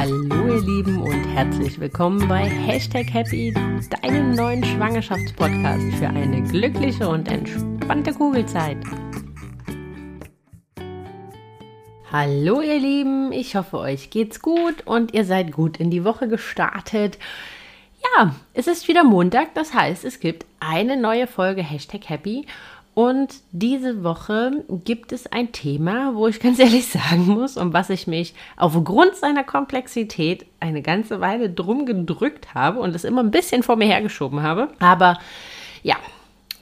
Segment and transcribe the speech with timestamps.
[0.00, 3.52] Hallo ihr Lieben und herzlich willkommen bei Hashtag Happy,
[4.00, 8.78] deinem neuen Schwangerschaftspodcast für eine glückliche und entspannte Kugelzeit.
[12.10, 16.28] Hallo ihr Lieben, ich hoffe euch geht's gut und ihr seid gut in die Woche
[16.28, 17.18] gestartet.
[18.02, 22.46] Ja, es ist wieder Montag, das heißt es gibt eine neue Folge Hashtag Happy
[23.00, 27.88] und diese Woche gibt es ein Thema, wo ich ganz ehrlich sagen muss, um was
[27.88, 33.30] ich mich aufgrund seiner Komplexität eine ganze Weile drum gedrückt habe und es immer ein
[33.30, 34.68] bisschen vor mir hergeschoben habe.
[34.80, 35.18] Aber
[35.82, 35.96] ja,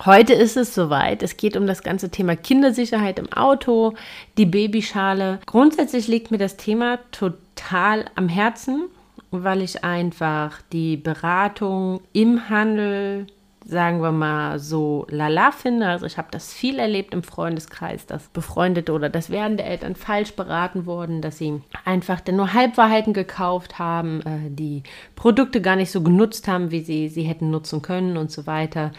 [0.05, 1.24] Heute ist es soweit.
[1.24, 3.95] Es geht um das ganze Thema Kindersicherheit im Auto,
[4.36, 5.41] die Babyschale.
[5.45, 8.84] Grundsätzlich liegt mir das Thema total am Herzen,
[9.33, 13.27] weil ich einfach die Beratung im Handel
[13.68, 15.86] sagen wir mal, so lala finde.
[15.86, 20.33] Also ich habe das viel erlebt im Freundeskreis, dass befreundete oder das werdende Eltern falsch
[20.33, 24.84] beraten wurden, dass sie einfach dann nur Halbwahrheiten gekauft haben, äh, die
[25.16, 28.91] Produkte gar nicht so genutzt haben, wie sie sie hätten nutzen können und so weiter.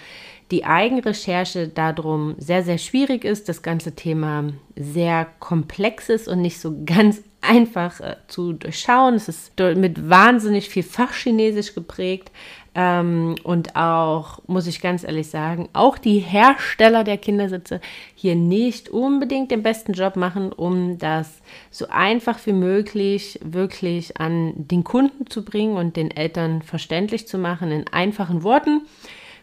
[0.51, 6.59] Die Eigenrecherche darum sehr, sehr schwierig ist, das ganze Thema sehr komplex ist und nicht
[6.59, 9.15] so ganz einfach äh, zu durchschauen.
[9.15, 12.31] Es ist mit wahnsinnig viel Fachchinesisch geprägt.
[12.75, 17.81] Ähm, und auch, muss ich ganz ehrlich sagen, auch die Hersteller der Kindersitze
[18.15, 24.53] hier nicht unbedingt den besten Job machen, um das so einfach wie möglich wirklich an
[24.55, 28.81] den Kunden zu bringen und den Eltern verständlich zu machen in einfachen Worten.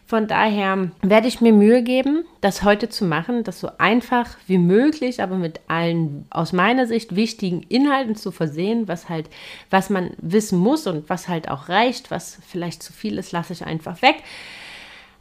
[0.07, 4.57] Von daher werde ich mir Mühe geben, das heute zu machen, das so einfach wie
[4.57, 9.29] möglich, aber mit allen aus meiner Sicht wichtigen Inhalten zu versehen, was halt,
[9.69, 13.51] was man wissen muss und was halt auch reicht, was vielleicht zu viel ist, lasse
[13.51, 14.23] ich einfach weg.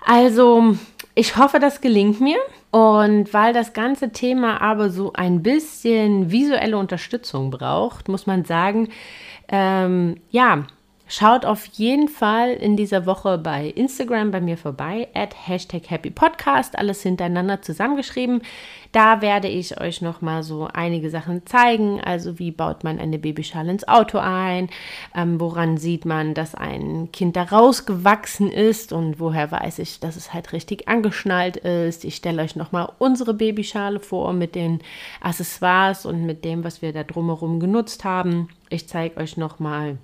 [0.04, 0.76] Also,
[1.16, 2.38] ich hoffe, das gelingt mir.
[2.70, 8.90] Und weil das ganze Thema aber so ein bisschen visuelle Unterstützung braucht, muss man sagen,
[9.48, 10.64] ähm, ja,
[11.08, 16.10] Schaut auf jeden Fall in dieser Woche bei Instagram bei mir vorbei, at Hashtag Happy
[16.10, 18.42] Podcast, alles hintereinander zusammengeschrieben.
[18.90, 22.00] Da werde ich euch nochmal so einige Sachen zeigen.
[22.00, 24.68] Also wie baut man eine Babyschale ins Auto ein?
[25.14, 28.92] Ähm, woran sieht man, dass ein Kind da rausgewachsen ist?
[28.92, 32.04] Und woher weiß ich, dass es halt richtig angeschnallt ist?
[32.04, 34.80] Ich stelle euch nochmal unsere Babyschale vor mit den
[35.20, 38.48] Accessoires und mit dem, was wir da drumherum genutzt haben.
[38.70, 39.98] Ich zeige euch nochmal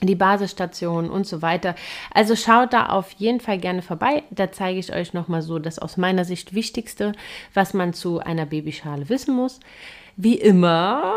[0.00, 1.74] die Basisstation und so weiter.
[2.12, 4.22] Also schaut da auf jeden Fall gerne vorbei.
[4.30, 7.12] Da zeige ich euch nochmal so das aus meiner Sicht Wichtigste,
[7.54, 9.60] was man zu einer Babyschale wissen muss.
[10.16, 11.14] Wie immer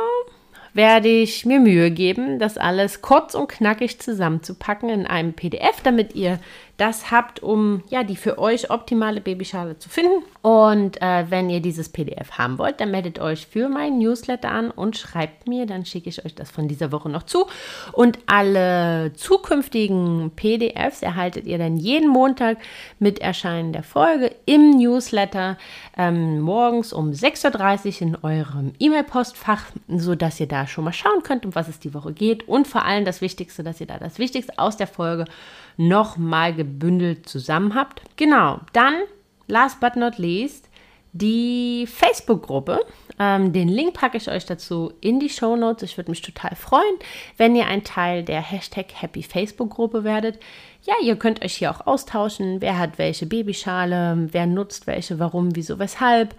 [0.73, 6.15] werde ich mir Mühe geben, das alles kurz und knackig zusammenzupacken in einem PDF, damit
[6.15, 6.39] ihr
[6.81, 10.23] das habt, um ja die für euch optimale Babyschale zu finden.
[10.41, 14.71] Und äh, wenn ihr dieses PDF haben wollt, dann meldet euch für meinen Newsletter an
[14.71, 17.45] und schreibt mir, dann schicke ich euch das von dieser Woche noch zu.
[17.91, 22.57] Und alle zukünftigen PDFs erhaltet ihr dann jeden Montag
[22.97, 25.59] mit Erscheinen der Folge im Newsletter
[25.95, 31.45] ähm, morgens um 6.30 Uhr in eurem E-Mail-Postfach, sodass ihr da schon mal schauen könnt,
[31.45, 32.47] um was es die Woche geht.
[32.47, 35.25] Und vor allem das Wichtigste, dass ihr da das Wichtigste aus der Folge
[35.87, 38.01] nochmal gebündelt zusammen habt.
[38.17, 38.95] Genau, dann,
[39.47, 40.69] last but not least,
[41.13, 42.79] die Facebook-Gruppe.
[43.19, 45.83] Ähm, den Link packe ich euch dazu in die Show Notes.
[45.83, 46.95] Ich würde mich total freuen,
[47.37, 50.39] wenn ihr ein Teil der Hashtag Happy Facebook-Gruppe werdet.
[50.83, 52.61] Ja, ihr könnt euch hier auch austauschen.
[52.61, 54.29] Wer hat welche Babyschale?
[54.31, 55.19] Wer nutzt welche?
[55.19, 55.55] Warum?
[55.55, 55.77] Wieso?
[55.77, 56.33] Weshalb?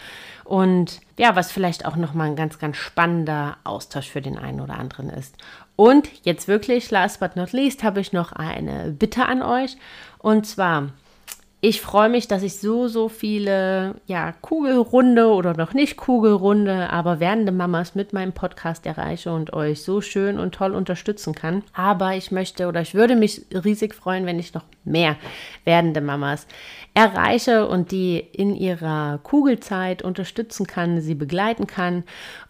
[0.53, 4.75] Und ja, was vielleicht auch nochmal ein ganz, ganz spannender Austausch für den einen oder
[4.75, 5.35] anderen ist.
[5.77, 9.79] Und jetzt wirklich, last but not least, habe ich noch eine Bitte an euch.
[10.19, 10.91] Und zwar,
[11.65, 17.21] ich freue mich, dass ich so, so viele, ja, Kugelrunde oder noch nicht Kugelrunde, aber
[17.21, 21.63] werdende Mamas mit meinem Podcast erreiche und euch so schön und toll unterstützen kann.
[21.73, 25.15] Aber ich möchte oder ich würde mich riesig freuen, wenn ich noch mehr
[25.63, 26.49] werdende Mamas
[26.95, 32.03] erreiche und die in ihrer Kugelzeit unterstützen kann, sie begleiten kann.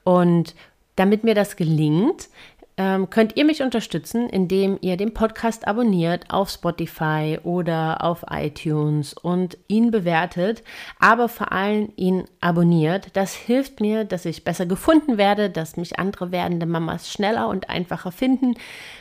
[0.04, 0.54] Und
[0.96, 2.30] damit mir das gelingt,
[2.76, 9.12] ähm, könnt ihr mich unterstützen, indem ihr den Podcast abonniert auf Spotify oder auf iTunes
[9.14, 10.62] und ihn bewertet,
[10.98, 13.08] aber vor allem ihn abonniert.
[13.14, 17.68] Das hilft mir, dass ich besser gefunden werde, dass mich andere werdende Mamas schneller und
[17.68, 18.54] einfacher finden.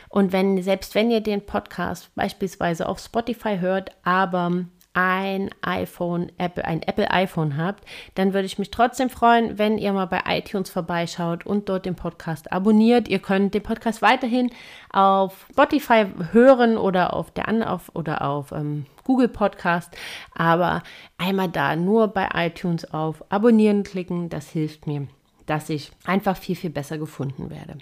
[0.08, 6.64] Und wenn, selbst wenn ihr den Podcast beispielsweise auf Spotify hört, aber ein iPhone, Apple,
[6.64, 7.84] ein Apple iPhone habt,
[8.14, 11.94] dann würde ich mich trotzdem freuen, wenn ihr mal bei iTunes vorbeischaut und dort den
[11.94, 13.08] Podcast abonniert.
[13.08, 14.50] Ihr könnt den Podcast weiterhin
[14.92, 19.96] auf Spotify hören oder auf der auf oder auf ähm, Google Podcast,
[20.34, 20.82] aber
[21.18, 25.08] einmal da nur bei iTunes auf Abonnieren klicken, das hilft mir,
[25.46, 27.78] dass ich einfach viel viel besser gefunden werde.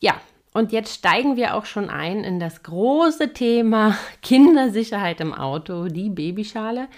[0.00, 0.14] Ja,
[0.52, 6.10] und jetzt steigen wir auch schon ein in das große Thema Kindersicherheit im Auto, die
[6.10, 6.88] Babyschale.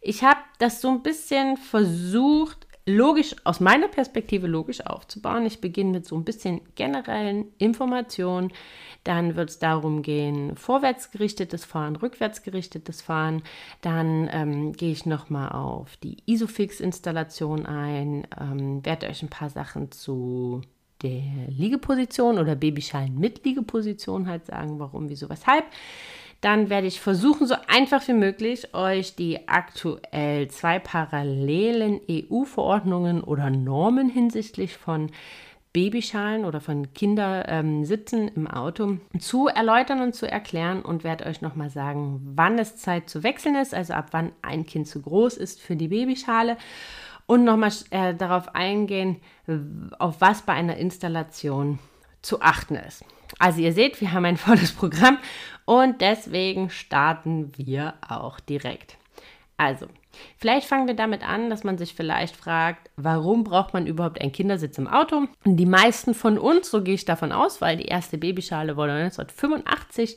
[0.00, 5.46] Ich habe das so ein bisschen versucht, logisch, aus meiner Perspektive logisch aufzubauen.
[5.46, 8.52] Ich beginne mit so ein bisschen generellen Informationen.
[9.04, 13.42] Dann wird es darum gehen, vorwärtsgerichtetes Fahren, rückwärtsgerichtetes Fahren.
[13.80, 19.92] Dann ähm, gehe ich nochmal auf die Isofix-Installation ein, ähm, werde euch ein paar Sachen
[19.92, 20.62] zu
[21.02, 25.64] der Liegeposition oder Babyschalen mit Liegeposition halt sagen, warum, wieso, weshalb.
[26.40, 33.50] Dann werde ich versuchen, so einfach wie möglich euch die aktuell zwei parallelen EU-Verordnungen oder
[33.50, 35.10] Normen hinsichtlich von
[35.72, 41.42] Babyschalen oder von Kindersitzen ähm, im Auto zu erläutern und zu erklären und werde euch
[41.42, 45.36] nochmal sagen, wann es Zeit zu wechseln ist, also ab wann ein Kind zu groß
[45.36, 46.56] ist für die Babyschale
[47.28, 49.20] und nochmal äh, darauf eingehen,
[49.98, 51.78] auf was bei einer Installation
[52.22, 53.04] zu achten ist.
[53.38, 55.18] Also ihr seht, wir haben ein volles Programm
[55.66, 58.96] und deswegen starten wir auch direkt.
[59.58, 59.88] Also,
[60.38, 64.32] vielleicht fangen wir damit an, dass man sich vielleicht fragt, warum braucht man überhaupt einen
[64.32, 65.26] Kindersitz im Auto?
[65.44, 68.92] Und die meisten von uns, so gehe ich davon aus, weil die erste Babyschale wurde
[68.92, 70.16] 1985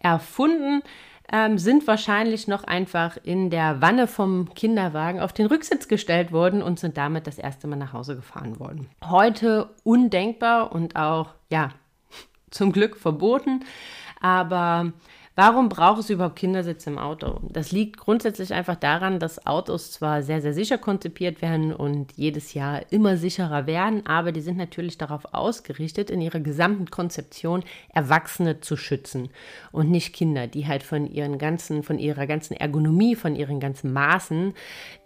[0.00, 0.82] erfunden,
[1.30, 6.62] ähm, sind wahrscheinlich noch einfach in der Wanne vom Kinderwagen auf den Rücksitz gestellt worden
[6.62, 8.88] und sind damit das erste Mal nach Hause gefahren worden.
[9.04, 11.70] Heute undenkbar und auch, ja,
[12.50, 13.64] zum Glück verboten.
[14.20, 14.92] Aber
[15.38, 17.38] Warum braucht es überhaupt Kindersitze im Auto?
[17.48, 22.54] Das liegt grundsätzlich einfach daran, dass Autos zwar sehr, sehr sicher konzipiert werden und jedes
[22.54, 27.62] Jahr immer sicherer werden, aber die sind natürlich darauf ausgerichtet, in ihrer gesamten Konzeption
[27.94, 29.28] Erwachsene zu schützen
[29.70, 33.92] und nicht Kinder, die halt von ihren ganzen, von ihrer ganzen Ergonomie, von ihren ganzen
[33.92, 34.54] Maßen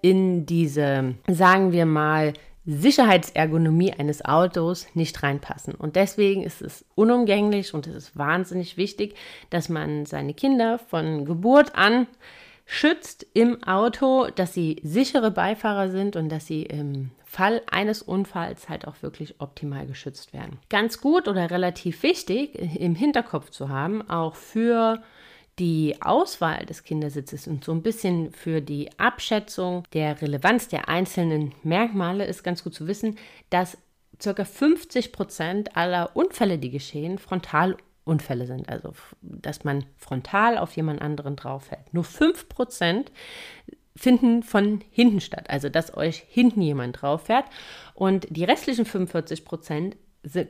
[0.01, 2.33] in diese, sagen wir mal,
[2.65, 5.75] Sicherheitsergonomie eines Autos nicht reinpassen.
[5.75, 9.17] Und deswegen ist es unumgänglich und es ist wahnsinnig wichtig,
[9.51, 12.07] dass man seine Kinder von Geburt an
[12.65, 18.69] schützt im Auto, dass sie sichere Beifahrer sind und dass sie im Fall eines Unfalls
[18.69, 20.59] halt auch wirklich optimal geschützt werden.
[20.69, 25.03] Ganz gut oder relativ wichtig im Hinterkopf zu haben, auch für
[25.59, 31.53] die Auswahl des Kindersitzes und so ein bisschen für die Abschätzung der Relevanz der einzelnen
[31.63, 33.19] Merkmale ist ganz gut zu wissen,
[33.51, 33.77] dass
[34.23, 34.45] ca.
[34.45, 38.69] 50 Prozent aller Unfälle, die geschehen, Frontalunfälle sind.
[38.69, 41.93] Also, dass man frontal auf jemand anderen drauf fällt.
[41.93, 43.13] Nur 5 Prozent
[43.95, 47.45] finden von hinten statt, also dass euch hinten jemand drauf fährt.
[47.95, 49.97] Und die restlichen 45 Prozent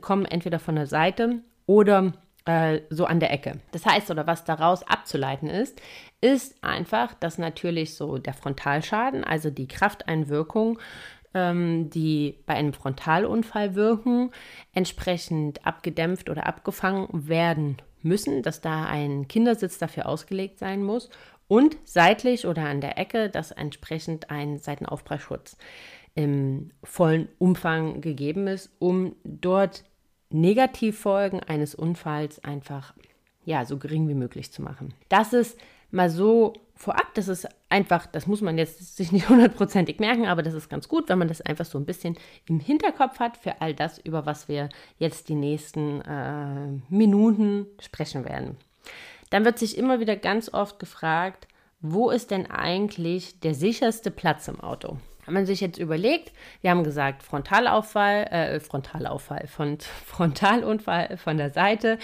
[0.01, 2.13] kommen entweder von der Seite oder
[2.45, 3.59] äh, so an der Ecke.
[3.71, 5.81] Das heißt, oder was daraus abzuleiten ist,
[6.21, 10.79] ist einfach, dass natürlich so der Frontalschaden, also die Krafteinwirkung,
[11.33, 14.31] ähm, die bei einem Frontalunfall wirken,
[14.73, 21.09] entsprechend abgedämpft oder abgefangen werden müssen, dass da ein Kindersitz dafür ausgelegt sein muss
[21.47, 25.57] und seitlich oder an der Ecke, dass entsprechend ein Seitenaufprallschutz
[26.15, 29.83] im vollen Umfang gegeben ist, um dort
[30.33, 32.93] Negativfolgen eines Unfalls einfach
[33.45, 34.93] ja, so gering wie möglich zu machen.
[35.09, 35.57] Das ist
[35.91, 40.43] mal so vorab, das ist einfach, das muss man jetzt sich nicht hundertprozentig merken, aber
[40.43, 43.61] das ist ganz gut, wenn man das einfach so ein bisschen im Hinterkopf hat für
[43.61, 48.57] all das, über was wir jetzt die nächsten äh, Minuten sprechen werden.
[49.29, 51.47] Dann wird sich immer wieder ganz oft gefragt,
[51.81, 54.97] wo ist denn eigentlich der sicherste Platz im Auto?
[55.25, 61.51] Wenn man sich jetzt überlegt, wir haben gesagt, Frontalauffall, äh, Frontalauffall, von Frontalunfall von der
[61.51, 61.97] Seite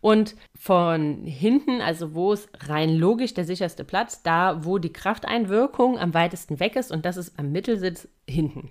[0.00, 5.98] und von hinten, also wo es rein logisch der sicherste Platz, da wo die Krafteinwirkung
[5.98, 8.70] am weitesten weg ist und das ist am Mittelsitz hinten.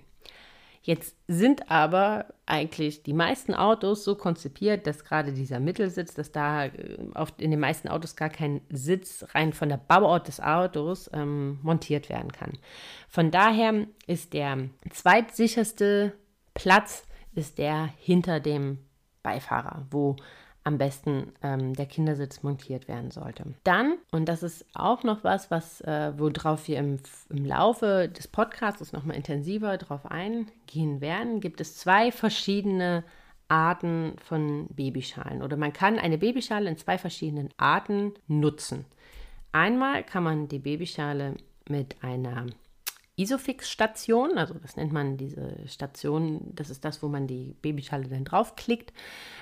[0.86, 6.66] Jetzt sind aber eigentlich die meisten Autos so konzipiert, dass gerade dieser Mittelsitz, dass da
[6.66, 11.10] äh, oft in den meisten Autos gar kein Sitz rein von der Bauart des Autos
[11.14, 12.52] ähm, montiert werden kann.
[13.08, 16.12] Von daher ist der zweitsicherste
[16.52, 18.78] Platz ist der hinter dem
[19.22, 20.16] Beifahrer, wo
[20.64, 23.44] am besten ähm, der Kindersitz montiert werden sollte.
[23.64, 28.28] Dann, und das ist auch noch was, was äh, worauf wir im, im Laufe des
[28.28, 33.04] Podcasts nochmal intensiver drauf eingehen werden, gibt es zwei verschiedene
[33.48, 38.86] Arten von Babyschalen oder man kann eine Babyschale in zwei verschiedenen Arten nutzen.
[39.52, 41.36] Einmal kann man die Babyschale
[41.68, 42.46] mit einer
[43.16, 48.24] Isofix-Station, also das nennt man diese Station, das ist das, wo man die Babyschale dann
[48.24, 48.92] draufklickt,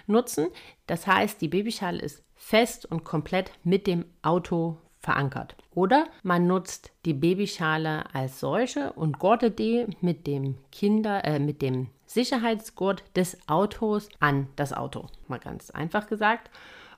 [0.06, 0.48] nutzen.
[0.86, 5.56] Das heißt, die Babyschale ist fest und komplett mit dem Auto verankert.
[5.74, 11.62] Oder man nutzt die Babyschale als solche und gortet die mit dem Kinder, äh, mit
[11.62, 16.50] dem Sicherheitsgurt des Autos an das Auto, mal ganz einfach gesagt.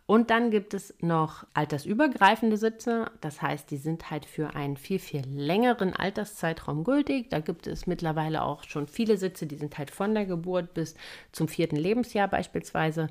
[0.06, 3.10] Und dann gibt es noch altersübergreifende Sitze.
[3.22, 7.30] Das heißt, die sind halt für einen viel, viel längeren Alterszeitraum gültig.
[7.30, 10.94] Da gibt es mittlerweile auch schon viele Sitze, die sind halt von der Geburt bis
[11.32, 13.08] zum vierten Lebensjahr beispielsweise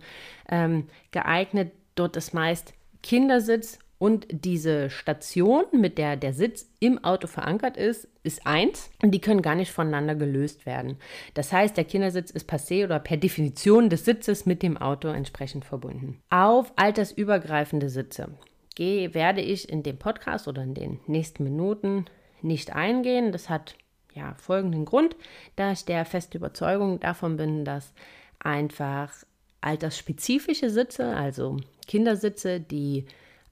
[0.48, 1.72] ähm, geeignet.
[1.96, 8.10] Dort ist meist Kindersitz und diese Station, mit der der Sitz im Auto verankert ist,
[8.24, 10.98] ist eins und die können gar nicht voneinander gelöst werden.
[11.36, 15.64] Das heißt, der Kindersitz ist passé oder per Definition des Sitzes mit dem Auto entsprechend
[15.64, 16.20] verbunden.
[16.30, 18.28] Auf altersübergreifende Sitze
[18.76, 22.04] gehe, werde ich in dem Podcast oder in den nächsten Minuten
[22.42, 23.32] nicht eingehen.
[23.32, 23.76] Das hat
[24.14, 25.16] ja folgenden Grund,
[25.56, 27.94] da ich der festen Überzeugung davon bin, dass
[28.40, 29.14] einfach
[29.62, 31.56] altersspezifische Sitze, also
[31.88, 33.06] Kindersitze, die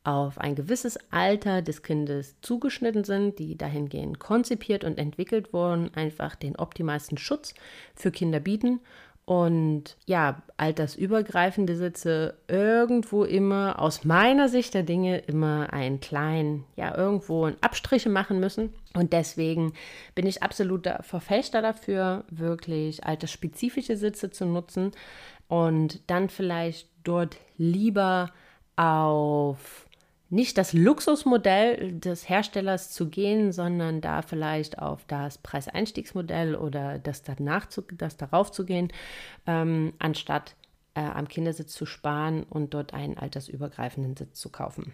[0.04, 6.36] auf ein gewisses Alter des Kindes zugeschnitten sind, die dahingehend konzipiert und entwickelt wurden, einfach
[6.36, 7.54] den optimalsten Schutz
[7.96, 8.80] für Kinder bieten
[9.26, 16.98] und ja, altersübergreifende Sitze irgendwo immer aus meiner Sicht der Dinge immer einen kleinen, ja,
[16.98, 18.74] irgendwo Abstriche machen müssen.
[18.94, 19.74] Und deswegen
[20.16, 24.92] bin ich absoluter Verfechter dafür, wirklich altersspezifische Sitze zu nutzen
[25.48, 28.32] und dann vielleicht dort lieber
[28.76, 29.88] auf
[30.32, 37.22] nicht das Luxusmodell des Herstellers zu gehen, sondern da vielleicht auf das Preiseinstiegsmodell oder das,
[37.22, 38.94] danach zu, das darauf zu gehen,
[39.46, 40.56] ähm, anstatt
[40.96, 44.94] äh, am Kindersitz zu sparen und dort einen altersübergreifenden Sitz zu kaufen.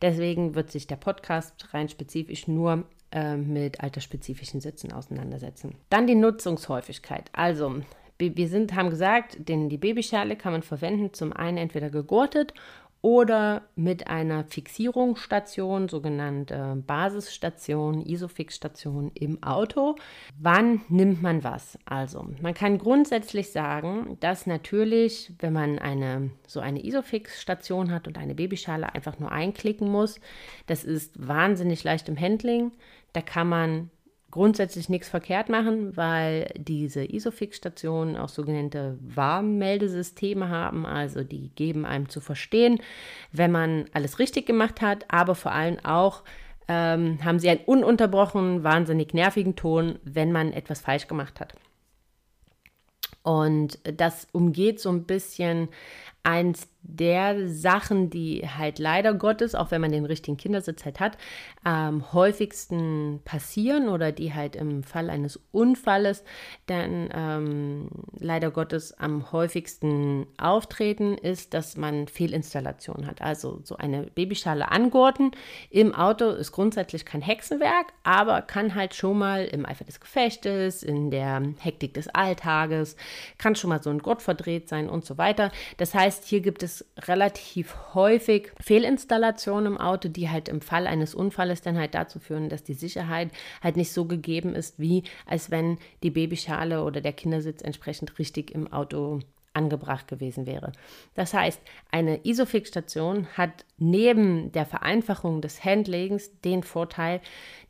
[0.00, 5.74] Deswegen wird sich der Podcast rein spezifisch nur äh, mit altersspezifischen Sitzen auseinandersetzen.
[5.90, 7.30] Dann die Nutzungshäufigkeit.
[7.32, 7.82] Also
[8.18, 12.54] wir sind, haben gesagt, den, die Babyschale kann man verwenden, zum einen entweder gegurtet
[13.02, 19.96] oder mit einer Fixierungsstation, sogenannte Basisstation, Isofix-Station im Auto.
[20.38, 21.78] Wann nimmt man was?
[21.86, 28.18] Also, man kann grundsätzlich sagen, dass natürlich, wenn man eine so eine Isofix-Station hat und
[28.18, 30.20] eine Babyschale einfach nur einklicken muss,
[30.66, 32.72] das ist wahnsinnig leicht im Handling.
[33.12, 33.90] Da kann man
[34.30, 40.86] grundsätzlich nichts verkehrt machen, weil diese Isofix-Stationen auch sogenannte Warmmeldesysteme haben.
[40.86, 42.80] Also die geben einem zu verstehen,
[43.32, 46.22] wenn man alles richtig gemacht hat, aber vor allem auch
[46.68, 51.54] ähm, haben sie einen ununterbrochenen, wahnsinnig nervigen Ton, wenn man etwas falsch gemacht hat.
[53.22, 55.68] Und das umgeht so ein bisschen
[56.22, 61.18] eins der Sachen, die halt leider Gottes, auch wenn man den richtigen Kindersitz halt hat,
[61.62, 66.24] am häufigsten passieren oder die halt im Fall eines Unfalles
[66.66, 73.20] dann ähm, leider Gottes am häufigsten auftreten, ist, dass man Fehlinstallationen hat.
[73.20, 75.32] Also so eine Babyschale angurten
[75.68, 80.82] im Auto ist grundsätzlich kein Hexenwerk, aber kann halt schon mal im Eifer des Gefechtes,
[80.82, 82.96] in der Hektik des Alltages,
[83.36, 85.52] kann schon mal so ein Gurt verdreht sein und so weiter.
[85.76, 91.14] Das heißt, hier gibt es relativ häufig Fehlinstallationen im Auto, die halt im Fall eines
[91.14, 93.30] Unfalles dann halt dazu führen, dass die Sicherheit
[93.62, 98.50] halt nicht so gegeben ist, wie als wenn die Babyschale oder der Kindersitz entsprechend richtig
[98.50, 99.20] im Auto
[99.52, 100.72] angebracht gewesen wäre.
[101.14, 107.20] Das heißt, eine Isofix-Station hat neben der Vereinfachung des Handlings den Vorteil,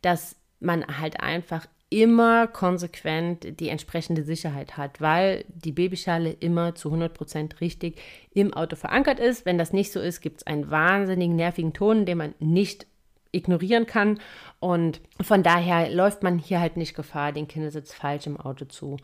[0.02, 6.88] dass man halt einfach immer konsequent die entsprechende Sicherheit hat, weil die Babyschale immer zu
[6.88, 8.00] 100% richtig
[8.32, 9.44] im Auto verankert ist.
[9.44, 12.87] Wenn das nicht so ist, gibt es einen wahnsinnigen nervigen Ton, den man nicht
[13.32, 14.20] ignorieren kann.
[14.61, 18.97] Und von daher läuft man hier halt nicht Gefahr, den Kindersitz falsch im Auto zu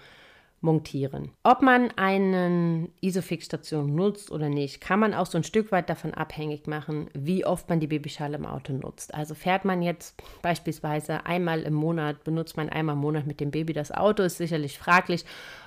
[0.67, 1.31] montieren.
[1.45, 6.13] Ob man eine Isofix-Station nutzt oder nicht, kann man auch so ein Stück weit davon
[6.13, 9.15] abhängig machen, wie oft man die Babyschale im Auto nutzt.
[9.15, 13.51] Also fährt man jetzt beispielsweise einmal im Monat, benutzt man einmal im Monat mit dem
[13.51, 15.25] Baby das Auto, ist sicherlich fraglich,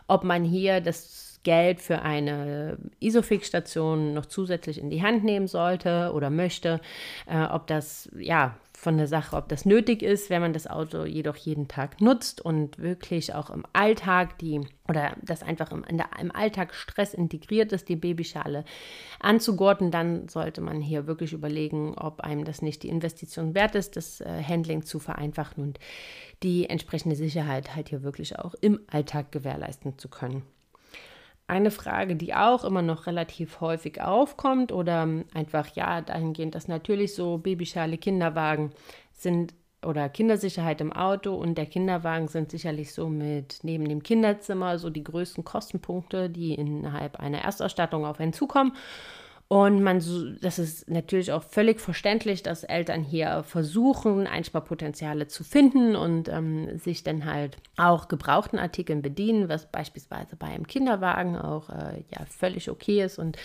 [0.07, 6.11] ob man hier das Geld für eine Isofix-Station noch zusätzlich in die Hand nehmen sollte
[6.13, 6.81] oder möchte,
[7.25, 11.03] äh, ob das ja von der Sache, ob das nötig ist, wenn man das Auto
[11.03, 16.07] jedoch jeden Tag nutzt und wirklich auch im Alltag die oder das einfach im, der,
[16.21, 18.63] im Alltag Stress integriert ist, die Babyschale
[19.19, 23.97] anzugurten, dann sollte man hier wirklich überlegen, ob einem das nicht die Investition wert ist,
[23.97, 25.79] das äh, Handling zu vereinfachen und
[26.41, 30.43] die entsprechende Sicherheit halt hier wirklich auch im Alltag gewährleisten zu können.
[31.49, 37.15] Eine Frage, die auch immer noch relativ häufig aufkommt oder einfach ja dahingehend, dass natürlich
[37.15, 38.69] so Babyschale, Kinderwagen
[39.13, 44.77] sind oder Kindersicherheit im Auto und der Kinderwagen sind sicherlich so mit neben dem Kinderzimmer
[44.77, 48.73] so die größten Kostenpunkte, die innerhalb einer Erstausstattung auf einen zukommen.
[49.51, 49.97] Und man,
[50.41, 56.77] das ist natürlich auch völlig verständlich, dass Eltern hier versuchen, Einsparpotenziale zu finden und ähm,
[56.77, 62.25] sich dann halt auch gebrauchten Artikeln bedienen, was beispielsweise bei einem Kinderwagen auch äh, ja
[62.27, 63.39] völlig okay ist und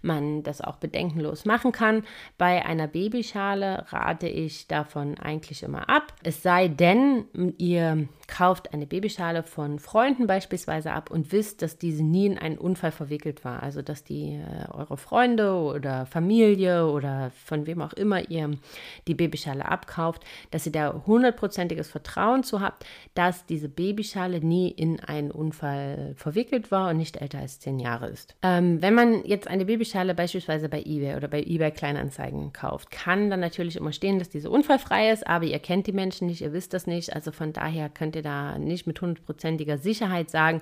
[0.00, 2.04] man das auch bedenkenlos machen kann.
[2.36, 6.14] Bei einer Babyschale rate ich davon eigentlich immer ab.
[6.22, 7.24] Es sei denn,
[7.58, 12.58] ihr kauft eine Babyschale von Freunden beispielsweise ab und wisst, dass diese nie in einen
[12.58, 13.60] Unfall verwickelt war.
[13.64, 18.50] Also dass die äh, eure Freunde oder Familie oder von wem auch immer ihr
[19.06, 25.00] die Babyschale abkauft, dass ihr da hundertprozentiges Vertrauen zu habt, dass diese Babyschale nie in
[25.00, 28.36] einen Unfall verwickelt war und nicht älter als zehn Jahre ist.
[28.42, 33.30] Ähm, wenn man jetzt eine Babyschale beispielsweise bei eBay oder bei eBay Kleinanzeigen kauft, kann
[33.30, 36.52] dann natürlich immer stehen, dass diese unfallfrei ist, aber ihr kennt die Menschen nicht, ihr
[36.52, 37.14] wisst das nicht.
[37.14, 40.60] Also von daher könnt ihr ihr da nicht mit hundertprozentiger Sicherheit sagen,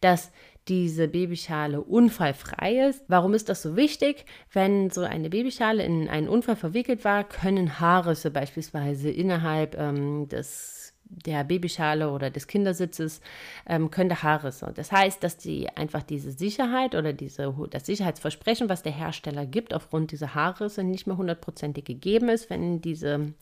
[0.00, 0.30] dass
[0.68, 3.04] diese Babyschale unfallfrei ist.
[3.08, 4.26] Warum ist das so wichtig?
[4.52, 10.78] Wenn so eine Babyschale in einen Unfall verwickelt war, können Haarrisse beispielsweise innerhalb ähm, des
[11.10, 13.20] der Babyschale oder des Kindersitzes
[13.66, 14.72] ähm, können Haarrisse.
[14.74, 19.72] Das heißt, dass die einfach diese Sicherheit oder diese, das Sicherheitsversprechen, was der Hersteller gibt,
[19.72, 23.32] aufgrund dieser Haarrisse nicht mehr hundertprozentig gegeben ist, wenn diese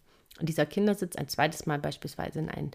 [0.40, 2.70] dieser Kindersitz ein zweites Mal beispielsweise in einen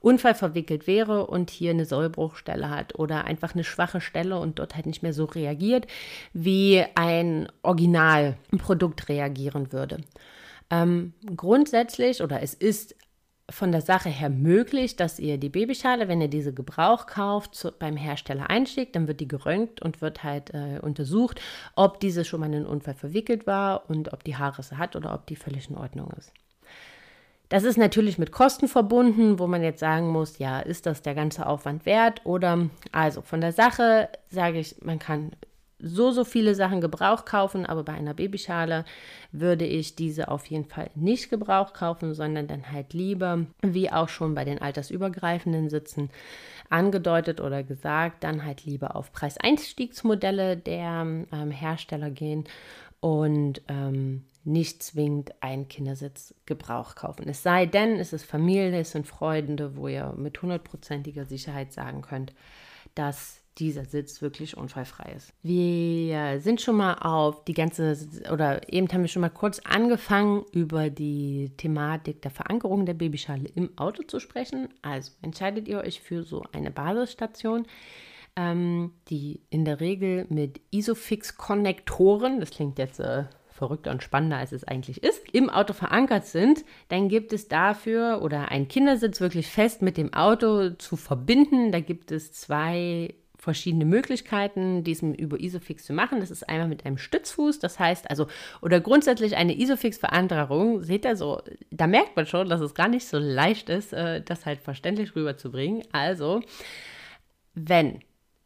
[0.00, 4.74] Unfall verwickelt wäre und hier eine Sollbruchstelle hat oder einfach eine schwache Stelle und dort
[4.74, 5.86] halt nicht mehr so reagiert,
[6.32, 9.98] wie ein Originalprodukt reagieren würde.
[10.70, 12.96] Ähm, grundsätzlich oder es ist
[13.50, 17.72] von der Sache her möglich, dass ihr die Babyschale, wenn ihr diese Gebrauch kauft, zu,
[17.72, 21.40] beim Hersteller einschickt, dann wird die geröntgt und wird halt äh, untersucht,
[21.76, 25.12] ob diese schon mal in einen Unfall verwickelt war und ob die Haarrisse hat oder
[25.14, 26.32] ob die völlig in Ordnung ist.
[27.52, 31.14] Das ist natürlich mit Kosten verbunden, wo man jetzt sagen muss, ja, ist das der
[31.14, 32.22] ganze Aufwand wert?
[32.24, 35.32] Oder also von der Sache sage ich, man kann
[35.78, 38.86] so, so viele Sachen Gebrauch kaufen, aber bei einer Babyschale
[39.32, 44.08] würde ich diese auf jeden Fall nicht Gebrauch kaufen, sondern dann halt lieber, wie auch
[44.08, 46.08] schon bei den altersübergreifenden Sitzen
[46.70, 52.44] angedeutet oder gesagt, dann halt lieber auf Preiseinstiegsmodelle der ähm, Hersteller gehen
[53.00, 57.28] und ähm, nicht zwingend einen Kindersitz Gebrauch kaufen.
[57.28, 62.02] Es sei denn, es ist Familie, es sind Freunde, wo ihr mit hundertprozentiger Sicherheit sagen
[62.02, 62.34] könnt,
[62.94, 65.34] dass dieser Sitz wirklich unfallfrei ist.
[65.42, 67.96] Wir sind schon mal auf die ganze,
[68.32, 73.48] oder eben haben wir schon mal kurz angefangen, über die Thematik der Verankerung der Babyschale
[73.54, 74.68] im Auto zu sprechen.
[74.80, 77.66] Also entscheidet ihr euch für so eine Basisstation,
[78.36, 83.24] ähm, die in der Regel mit Isofix-Konnektoren, das klingt jetzt äh,
[83.62, 88.20] verrückter und spannender, als es eigentlich ist, im Auto verankert sind, dann gibt es dafür
[88.22, 91.70] oder ein Kindersitz wirklich fest mit dem Auto zu verbinden.
[91.70, 96.18] Da gibt es zwei verschiedene Möglichkeiten, diesen über Isofix zu machen.
[96.18, 98.26] Das ist einmal mit einem Stützfuß, das heißt also,
[98.62, 103.06] oder grundsätzlich eine Isofix-Verankerung, seht ihr so, da merkt man schon, dass es gar nicht
[103.06, 105.84] so leicht ist, äh, das halt verständlich rüberzubringen.
[105.92, 106.42] Also,
[107.54, 108.00] wenn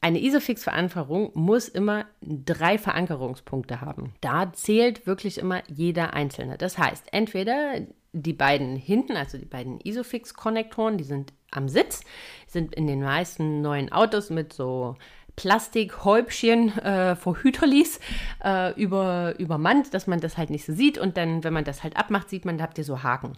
[0.07, 4.14] eine Isofix-Verankerung muss immer drei Verankerungspunkte haben.
[4.21, 6.57] Da zählt wirklich immer jeder einzelne.
[6.57, 7.81] Das heißt, entweder
[8.12, 12.03] die beiden hinten, also die beiden Isofix-Konnektoren, die sind am Sitz,
[12.47, 14.95] sind in den meisten neuen Autos mit so
[15.35, 17.99] Plastikhäubchen äh, vor Hüterlis
[18.45, 20.99] äh, über, übermannt, dass man das halt nicht so sieht.
[20.99, 23.33] Und dann, wenn man das halt abmacht, sieht man, da habt ihr so Haken.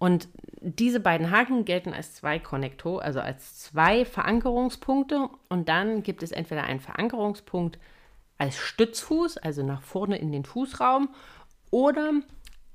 [0.00, 0.28] Und
[0.62, 5.28] diese beiden Haken gelten als zwei Konnektor, also als zwei Verankerungspunkte.
[5.50, 7.78] Und dann gibt es entweder einen Verankerungspunkt
[8.38, 11.10] als Stützfuß, also nach vorne in den Fußraum,
[11.70, 12.12] oder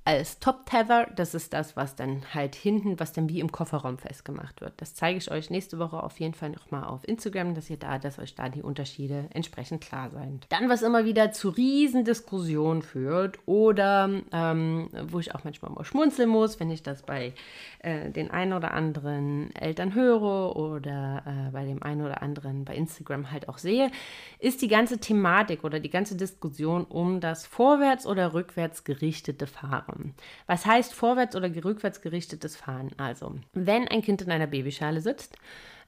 [0.07, 3.97] als Top Tether, das ist das, was dann halt hinten, was dann wie im Kofferraum
[3.97, 4.73] festgemacht wird.
[4.77, 7.97] Das zeige ich euch nächste Woche auf jeden Fall nochmal auf Instagram, dass ihr da,
[7.97, 10.45] dass euch da die Unterschiede entsprechend klar sind.
[10.49, 16.29] Dann, was immer wieder zu Riesendiskussionen führt oder ähm, wo ich auch manchmal mal schmunzeln
[16.29, 17.33] muss, wenn ich das bei
[17.79, 22.75] äh, den einen oder anderen Eltern höre oder äh, bei dem einen oder anderen bei
[22.75, 23.89] Instagram halt auch sehe,
[24.37, 29.94] ist die ganze Thematik oder die ganze Diskussion um das vorwärts oder rückwärts gerichtete Fahren
[29.95, 30.13] haben.
[30.47, 32.91] Was heißt vorwärts oder rückwärts gerichtetes Fahren?
[32.97, 35.37] Also, wenn ein Kind in einer Babyschale sitzt,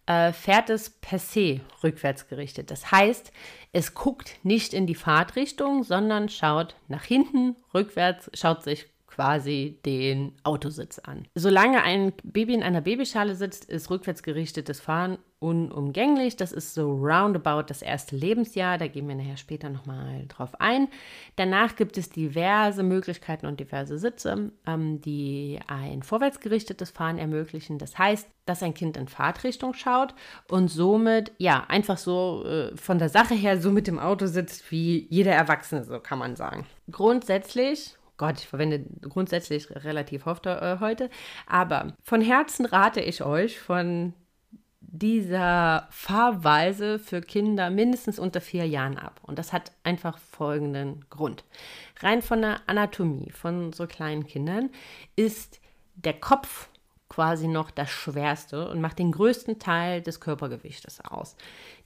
[0.08, 2.72] äh, fährt es per se rückwärts gerichtet.
[2.72, 3.32] Das heißt,
[3.74, 10.34] es guckt nicht in die Fahrtrichtung, sondern schaut nach hinten, rückwärts, schaut sich quasi den
[10.44, 11.28] Autositz an.
[11.36, 16.36] Solange ein Baby in einer Babyschale sitzt, ist rückwärts gerichtetes Fahren unumgänglich.
[16.36, 18.78] Das ist so roundabout das erste Lebensjahr.
[18.78, 20.88] Da gehen wir nachher später nochmal drauf ein.
[21.36, 27.78] Danach gibt es diverse Möglichkeiten und diverse Sitze, ähm, die ein vorwärts gerichtetes Fahren ermöglichen.
[27.78, 30.16] Das heißt, dass ein Kind in Fahrtrichtung schaut
[30.50, 34.72] und somit, ja, einfach so äh, von der Sache her so mit dem Auto sitzt
[34.72, 36.66] wie jeder Erwachsene, so kann man sagen.
[36.90, 41.12] Grundsätzlich Gott, ich verwende grundsätzlich relativ oft äh, heute.
[41.46, 44.14] Aber von Herzen rate ich euch von
[45.00, 49.20] dieser Fahrweise für Kinder mindestens unter vier Jahren ab.
[49.24, 51.44] Und das hat einfach folgenden Grund.
[52.00, 54.70] Rein von der Anatomie von so kleinen Kindern
[55.16, 55.60] ist
[55.96, 56.70] der Kopf
[57.10, 61.36] quasi noch das Schwerste und macht den größten Teil des Körpergewichtes aus.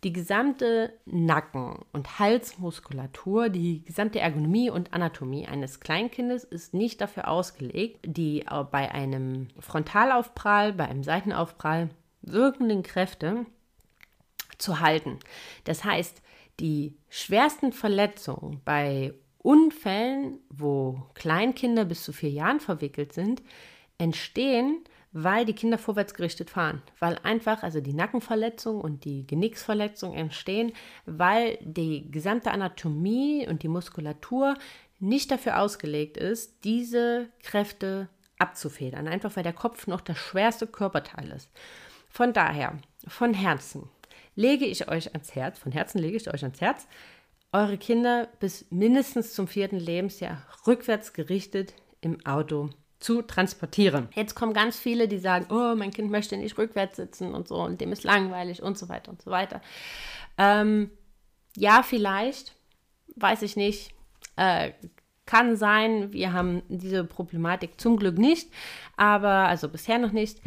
[0.04, 7.28] Die gesamte Nacken- und Halsmuskulatur, die gesamte Ergonomie und Anatomie eines Kleinkindes ist nicht dafür
[7.28, 11.89] ausgelegt, die bei einem Frontalaufprall, bei einem Seitenaufprall
[12.22, 13.46] wirkenden Kräfte
[14.58, 15.20] zu halten.
[15.64, 16.22] Das heißt,
[16.60, 23.42] die schwersten Verletzungen bei Unfällen, wo Kleinkinder bis zu vier Jahren verwickelt sind,
[23.98, 26.82] entstehen, weil die Kinder vorwärts gerichtet fahren.
[27.00, 30.74] Weil einfach, also die Nackenverletzung und die Genicksverletzung entstehen,
[31.06, 34.56] weil die gesamte Anatomie und die Muskulatur
[35.00, 38.08] nicht dafür ausgelegt ist, diese Kräfte
[38.38, 39.08] abzufedern.
[39.08, 41.50] Einfach weil der Kopf noch das schwerste Körperteil ist.
[42.12, 43.89] Von daher, von Herzen
[44.36, 46.88] lege ich euch ans Herz, von Herzen lege ich euch ans Herz,
[47.54, 52.69] eure Kinder bis mindestens zum vierten Lebensjahr rückwärts gerichtet im Auto
[53.00, 54.10] zu transportieren.
[54.13, 57.56] Jetzt kommen ganz viele, die sagen, oh, mein Kind möchte nicht rückwärts sitzen und so
[57.56, 59.62] und dem ist langweilig und so weiter und so weiter.
[60.38, 60.91] Ähm,
[61.56, 62.54] ja, vielleicht,
[63.15, 63.93] weiß ich nicht.
[64.36, 64.71] Äh,
[65.26, 68.52] kann sein, wir haben diese Problematik zum Glück nicht,
[68.97, 70.41] aber also bisher noch nicht.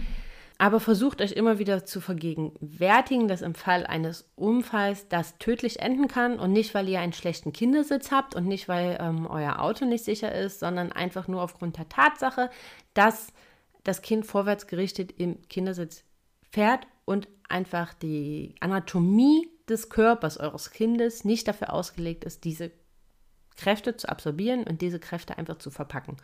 [0.65, 6.09] Aber versucht euch immer wieder zu vergegenwärtigen, dass im Fall eines Unfalls das tödlich enden
[6.09, 9.85] kann und nicht, weil ihr einen schlechten Kindersitz habt und nicht, weil ähm, euer Auto
[9.85, 12.49] nicht sicher ist, sondern einfach nur aufgrund der Tatsache,
[12.95, 13.35] dass
[13.83, 16.03] das Kind vorwärts gerichtet im Kindersitz
[16.51, 22.71] fährt und einfach die Anatomie des Körpers eures Kindes nicht dafür ausgelegt ist, diese
[23.59, 26.17] Kräfte zu absorbieren und diese Kräfte einfach zu verpacken.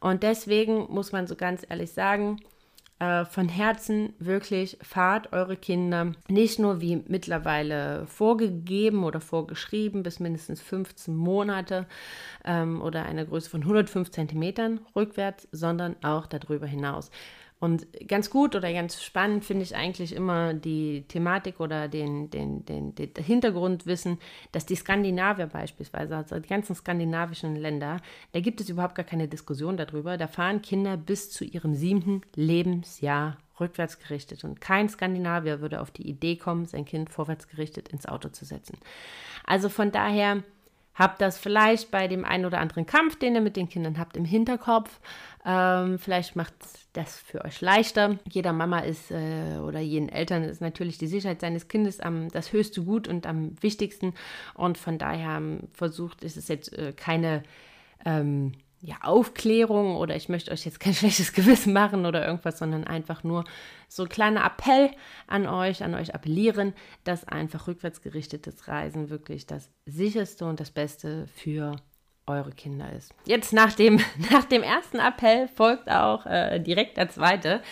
[0.00, 2.42] Und deswegen muss man so ganz ehrlich sagen,
[3.00, 10.20] äh, von Herzen wirklich fahrt eure Kinder nicht nur wie mittlerweile vorgegeben oder vorgeschrieben bis
[10.20, 11.86] mindestens 15 Monate
[12.44, 17.10] ähm, oder eine Größe von 105 Zentimetern rückwärts, sondern auch darüber hinaus.
[17.60, 22.64] Und ganz gut oder ganz spannend finde ich eigentlich immer die Thematik oder den, den,
[22.64, 24.18] den, den Hintergrundwissen,
[24.50, 27.98] dass die Skandinavier beispielsweise, also die ganzen skandinavischen Länder,
[28.32, 30.16] da gibt es überhaupt gar keine Diskussion darüber.
[30.16, 34.42] Da fahren Kinder bis zu ihrem siebten Lebensjahr rückwärts gerichtet.
[34.42, 38.46] Und kein Skandinavier würde auf die Idee kommen, sein Kind vorwärts gerichtet ins Auto zu
[38.46, 38.78] setzen.
[39.44, 40.42] Also von daher
[41.00, 44.18] Habt das vielleicht bei dem einen oder anderen Kampf, den ihr mit den Kindern habt,
[44.18, 45.00] im Hinterkopf.
[45.46, 46.52] Ähm, vielleicht macht
[46.92, 48.18] das für euch leichter.
[48.28, 52.52] Jeder Mama ist äh, oder jeden Eltern ist natürlich die Sicherheit seines Kindes am, das
[52.52, 54.12] höchste Gut und am wichtigsten.
[54.52, 57.44] Und von daher ähm, versucht, ist es jetzt äh, keine
[58.04, 62.84] ähm, ja, Aufklärung oder ich möchte euch jetzt kein schlechtes Gewissen machen oder irgendwas, sondern
[62.84, 63.44] einfach nur
[63.88, 64.90] so ein kleiner Appell
[65.26, 70.70] an euch, an euch appellieren, dass einfach rückwärts gerichtetes Reisen wirklich das sicherste und das
[70.70, 71.76] Beste für
[72.26, 73.12] eure Kinder ist.
[73.26, 77.62] Jetzt nach dem, nach dem ersten Appell folgt auch äh, direkt der zweite.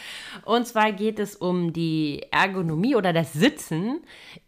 [0.44, 4.00] Und zwar geht es um die Ergonomie oder das Sitzen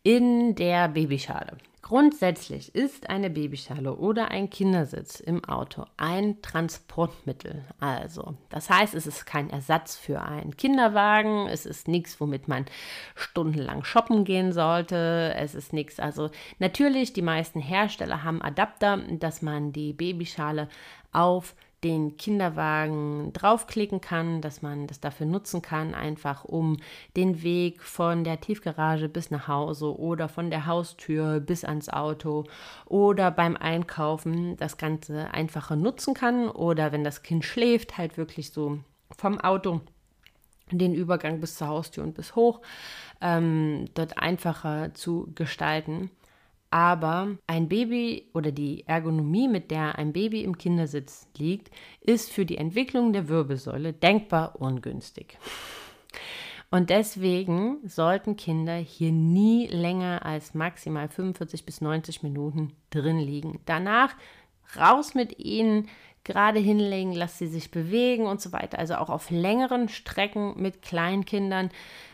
[0.03, 1.57] in der Babyschale.
[1.91, 7.65] Grundsätzlich ist eine Babyschale oder ein Kindersitz im Auto ein Transportmittel.
[7.81, 12.67] Also, das heißt, es ist kein Ersatz für einen Kinderwagen, es ist nichts, womit man
[13.17, 15.99] stundenlang shoppen gehen sollte, es ist nichts.
[15.99, 20.69] Also, natürlich, die meisten Hersteller haben Adapter, dass man die Babyschale
[21.11, 26.77] auf den Kinderwagen draufklicken kann, dass man das dafür nutzen kann, einfach um
[27.17, 32.45] den Weg von der Tiefgarage bis nach Hause oder von der Haustür bis ans Auto
[32.85, 38.51] oder beim Einkaufen das Ganze einfacher nutzen kann oder wenn das Kind schläft, halt wirklich
[38.51, 38.79] so
[39.17, 39.81] vom Auto
[40.71, 42.61] den Übergang bis zur Haustür und bis hoch
[43.21, 46.11] ähm, dort einfacher zu gestalten.
[46.71, 52.47] Aber ein Baby oder die Ergonomie, mit der ein Baby im Kindersitz liegt, ist für
[52.47, 55.37] die Entwicklung der Wirbelsäule denkbar ungünstig.
[56.71, 63.61] Und deswegen sollten Kinder hier nie länger als maximal 45 bis 90 Minuten drin liegen.
[63.67, 64.15] Danach
[64.77, 65.89] raus mit ihnen,
[66.25, 68.79] gerade hinlegen, lass sie sich bewegen und so weiter.
[68.79, 71.71] Also auch auf längeren Strecken mit Kleinkindern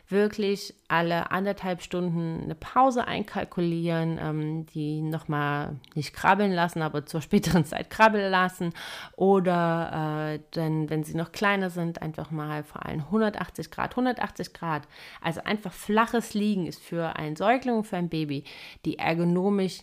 [0.08, 7.20] wirklich alle anderthalb Stunden eine Pause einkalkulieren, ähm, die nochmal nicht krabbeln lassen, aber zur
[7.20, 8.72] späteren Zeit krabbeln lassen.
[9.16, 13.92] Oder äh, dann, wenn sie noch kleiner sind, einfach mal vor allem 180 Grad.
[13.92, 14.86] 180 Grad,
[15.20, 18.44] also einfach flaches Liegen ist für ein Säugling, für ein Baby
[18.84, 19.80] die ergonomisch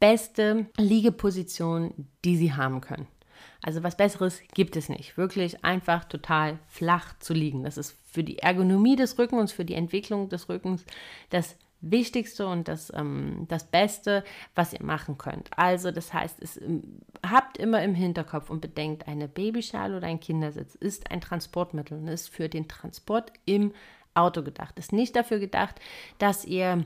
[0.00, 3.06] beste Liegeposition, die sie haben können.
[3.62, 5.16] Also was Besseres gibt es nicht.
[5.16, 7.64] Wirklich einfach total flach zu liegen.
[7.64, 10.84] Das ist für die Ergonomie des Rückens, für die Entwicklung des Rückens
[11.30, 15.50] das Wichtigste und das, ähm, das Beste, was ihr machen könnt.
[15.56, 20.20] Also das heißt, es, ähm, habt immer im Hinterkopf und bedenkt, eine Babyschale oder ein
[20.20, 23.72] Kindersitz ist ein Transportmittel und ist für den Transport im
[24.14, 24.78] Auto gedacht.
[24.78, 25.78] Ist nicht dafür gedacht,
[26.18, 26.84] dass ihr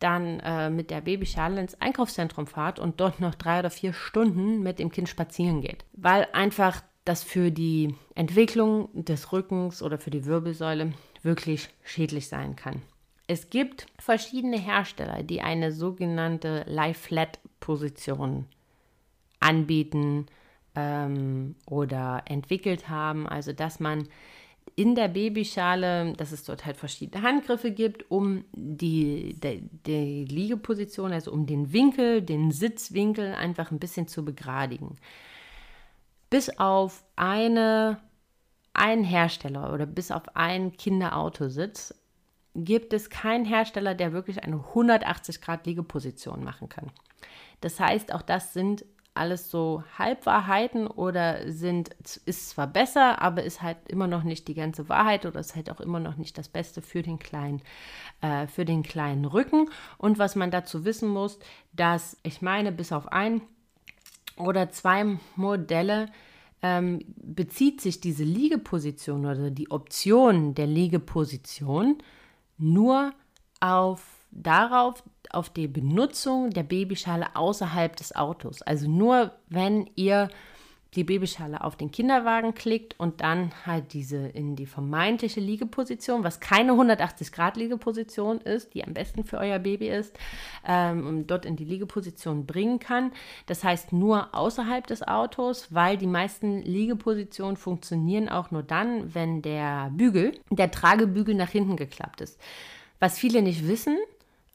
[0.00, 4.62] dann äh, mit der Babyschale ins Einkaufszentrum fahrt und dort noch drei oder vier Stunden
[4.62, 5.84] mit dem Kind spazieren geht.
[5.92, 12.56] Weil einfach das für die Entwicklung des Rückens oder für die Wirbelsäule wirklich schädlich sein
[12.56, 12.82] kann.
[13.26, 18.46] Es gibt verschiedene Hersteller, die eine sogenannte Lie-Flat-Position
[19.38, 20.26] anbieten
[20.74, 24.08] ähm, oder entwickelt haben, also dass man
[24.76, 31.12] in der Babyschale, dass es dort halt verschiedene Handgriffe gibt, um die, die, die Liegeposition,
[31.12, 34.96] also um den Winkel, den Sitzwinkel einfach ein bisschen zu begradigen.
[36.30, 38.00] Bis auf eine,
[38.72, 41.94] einen Hersteller oder bis auf einen Kinderautositz
[42.54, 46.90] gibt es keinen Hersteller, der wirklich eine 180 Grad Liegeposition machen kann.
[47.60, 51.90] Das heißt, auch das sind alles so Halbwahrheiten oder sind,
[52.26, 55.70] ist zwar besser, aber ist halt immer noch nicht die ganze Wahrheit oder ist halt
[55.70, 57.60] auch immer noch nicht das Beste für den kleinen,
[58.20, 59.68] äh, für den kleinen Rücken.
[59.98, 61.38] Und was man dazu wissen muss,
[61.72, 63.42] dass ich meine, bis auf ein
[64.36, 66.06] oder zwei Modelle
[66.62, 71.98] ähm, bezieht sich diese Liegeposition oder die Option der Liegeposition
[72.58, 73.12] nur
[73.60, 78.62] auf darauf, auf die Benutzung der Babyschale außerhalb des Autos.
[78.62, 80.28] Also nur wenn ihr
[80.94, 86.40] die Babyschale auf den Kinderwagen klickt und dann halt diese in die vermeintliche Liegeposition, was
[86.40, 90.18] keine 180-Grad-Liegeposition ist, die am besten für euer Baby ist,
[90.66, 93.12] ähm, dort in die Liegeposition bringen kann.
[93.46, 99.42] Das heißt nur außerhalb des Autos, weil die meisten Liegepositionen funktionieren auch nur dann, wenn
[99.42, 102.40] der Bügel, der Tragebügel nach hinten geklappt ist.
[102.98, 103.96] Was viele nicht wissen,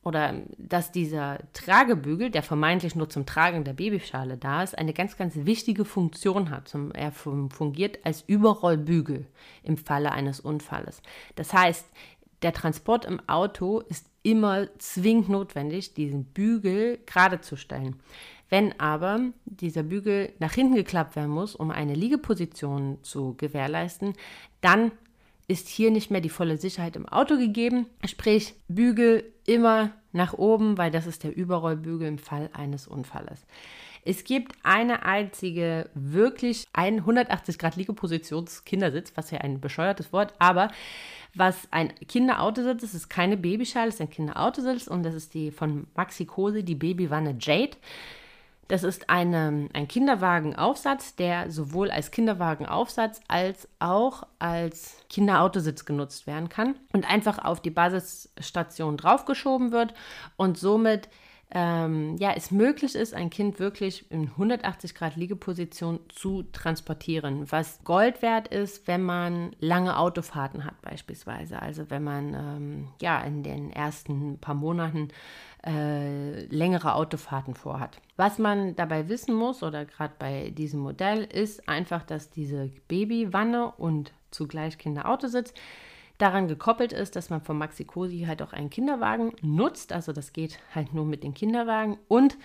[0.06, 5.18] oder dass dieser Tragebügel, der vermeintlich nur zum Tragen der Babyschale da ist, eine ganz,
[5.18, 6.74] ganz wichtige Funktion hat.
[6.94, 9.26] Er fungiert als Überrollbügel
[9.64, 11.02] im Falle eines Unfalles.
[11.36, 11.88] Das heißt,
[12.44, 17.96] der Transport im Auto ist immer zwingend notwendig, diesen Bügel gerade zu stellen.
[18.48, 24.14] Wenn aber dieser Bügel nach hinten geklappt werden muss, um eine Liegeposition zu gewährleisten,
[24.62, 24.92] dann
[25.48, 27.88] ist hier nicht mehr die volle Sicherheit im Auto gegeben.
[28.06, 33.46] Sprich, Bügel immer nach oben, weil das ist der Überrollbügel im Fall eines Unfalles.
[34.08, 40.70] Es gibt eine einzige wirklich 180 Grad Liegepositions-Kindersitz, was ja ein bescheuertes Wort, aber
[41.34, 45.88] was ein Kinderautositz ist, ist keine Babyschale, ist ein Kinderautositz und das ist die von
[45.96, 47.78] Maxi Kose, die Babywanne Jade.
[48.68, 56.50] Das ist eine, ein Kinderwagenaufsatz, der sowohl als Kinderwagenaufsatz als auch als Kinderautositz genutzt werden
[56.50, 59.94] kann und einfach auf die Basisstation draufgeschoben wird
[60.36, 61.10] und somit
[61.52, 67.84] ähm, ja, es möglich ist, ein Kind wirklich in 180 Grad Liegeposition zu transportieren, was
[67.84, 71.62] Gold wert ist, wenn man lange Autofahrten hat beispielsweise.
[71.62, 75.10] Also wenn man ähm, ja in den ersten paar Monaten
[75.66, 78.00] äh, längere Autofahrten vorhat.
[78.18, 83.72] Was man dabei wissen muss oder gerade bei diesem Modell ist einfach, dass diese Babywanne
[83.72, 85.54] und zugleich Kinderautositz
[86.18, 89.92] daran gekoppelt ist, dass man von Maxi Cosi halt auch einen Kinderwagen nutzt.
[89.92, 91.98] Also das geht halt nur mit den Kinderwagen.
[92.08, 92.38] Und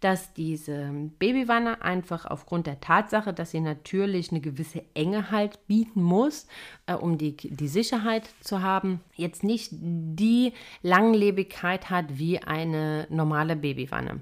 [0.00, 6.02] dass diese Babywanne einfach aufgrund der Tatsache, dass sie natürlich eine gewisse Enge halt bieten
[6.02, 6.46] muss,
[6.86, 13.56] äh, um die, die Sicherheit zu haben, jetzt nicht die Langlebigkeit hat wie eine normale
[13.56, 14.20] Babywanne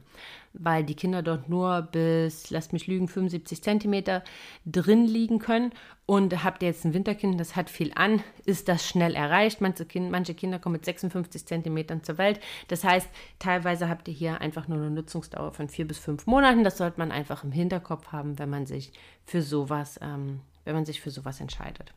[0.58, 4.22] weil die Kinder dort nur bis, lasst mich lügen, 75 Zentimeter
[4.64, 5.72] drin liegen können.
[6.06, 9.60] Und habt ihr jetzt ein Winterkind, das hat viel an, ist das schnell erreicht.
[9.60, 12.38] Manche, kind, manche Kinder kommen mit 56 Zentimetern zur Welt.
[12.68, 13.08] Das heißt,
[13.40, 16.62] teilweise habt ihr hier einfach nur eine Nutzungsdauer von vier bis fünf Monaten.
[16.62, 18.92] Das sollte man einfach im Hinterkopf haben, wenn man sich
[19.24, 21.92] für sowas, ähm, wenn man sich für sowas entscheidet.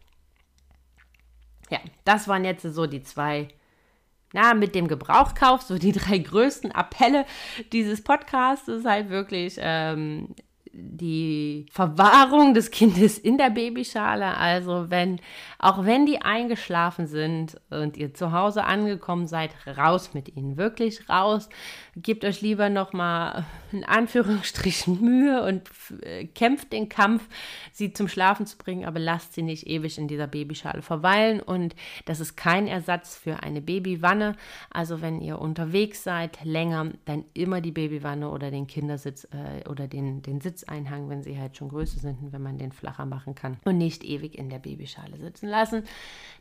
[1.69, 3.49] Ja, das waren jetzt so die zwei
[4.33, 7.25] na, mit dem Gebrauchkauf, so die drei größten Appelle
[7.71, 10.35] dieses Podcasts ist halt wirklich, ähm,
[10.71, 14.37] die Verwahrung des Kindes in der Babyschale.
[14.37, 15.19] Also wenn,
[15.57, 21.09] auch wenn die eingeschlafen sind und ihr zu Hause angekommen seid, raus mit ihnen, wirklich
[21.09, 21.49] raus.
[22.01, 25.69] Gebt euch lieber noch mal in Anführungsstrichen Mühe und
[26.01, 27.27] äh, kämpft den Kampf,
[27.71, 31.41] sie zum Schlafen zu bringen, aber lasst sie nicht ewig in dieser Babyschale verweilen.
[31.41, 34.35] Und das ist kein Ersatz für eine Babywanne.
[34.69, 39.87] Also wenn ihr unterwegs seid, länger, dann immer die Babywanne oder den Kindersitz äh, oder
[39.87, 43.57] den, den Sitzeinhang, wenn sie halt schon größer sind wenn man den flacher machen kann
[43.65, 45.83] und nicht ewig in der Babyschale sitzen lassen.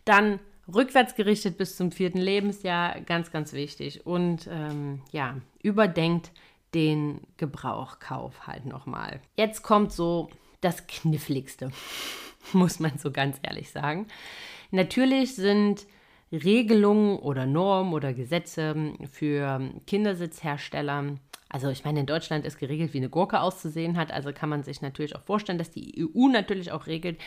[0.05, 0.41] Dann
[0.73, 4.07] rückwärts gerichtet bis zum vierten Lebensjahr, ganz, ganz wichtig.
[4.07, 6.31] Und ähm, ja, überdenkt
[6.75, 9.21] den Gebrauchkauf halt nochmal.
[9.37, 10.29] Jetzt kommt so
[10.61, 11.71] das Kniffligste,
[12.53, 14.07] muss man so ganz ehrlich sagen.
[14.71, 15.87] Natürlich sind
[16.31, 21.17] Regelungen oder Normen oder Gesetze für Kindersitzhersteller
[21.51, 24.13] also ich meine, in Deutschland ist geregelt, wie eine Gurke auszusehen hat.
[24.13, 27.19] Also kann man sich natürlich auch vorstellen, dass die EU natürlich auch regelt,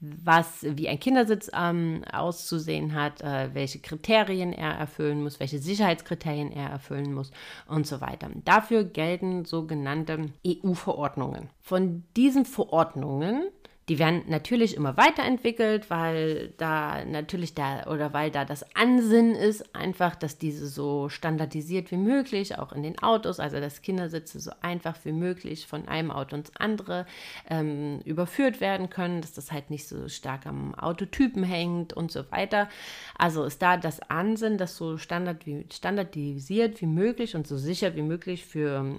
[0.00, 6.52] was wie ein Kindersitz ähm, auszusehen hat, äh, welche Kriterien er erfüllen muss, welche Sicherheitskriterien
[6.52, 7.30] er erfüllen muss
[7.68, 8.30] und so weiter.
[8.44, 11.50] Dafür gelten sogenannte EU-Verordnungen.
[11.60, 13.48] Von diesen Verordnungen
[13.88, 19.76] die werden natürlich immer weiterentwickelt, weil da natürlich da oder weil da das Ansinnen ist,
[19.76, 24.50] einfach, dass diese so standardisiert wie möglich, auch in den Autos, also dass Kindersitze so
[24.60, 27.06] einfach wie möglich von einem Auto ins andere
[27.48, 32.28] ähm, überführt werden können, dass das halt nicht so stark am Autotypen hängt und so
[32.32, 32.68] weiter.
[33.16, 37.94] Also ist da das Ansinnen, das so standard wie, standardisiert wie möglich und so sicher
[37.94, 38.96] wie möglich für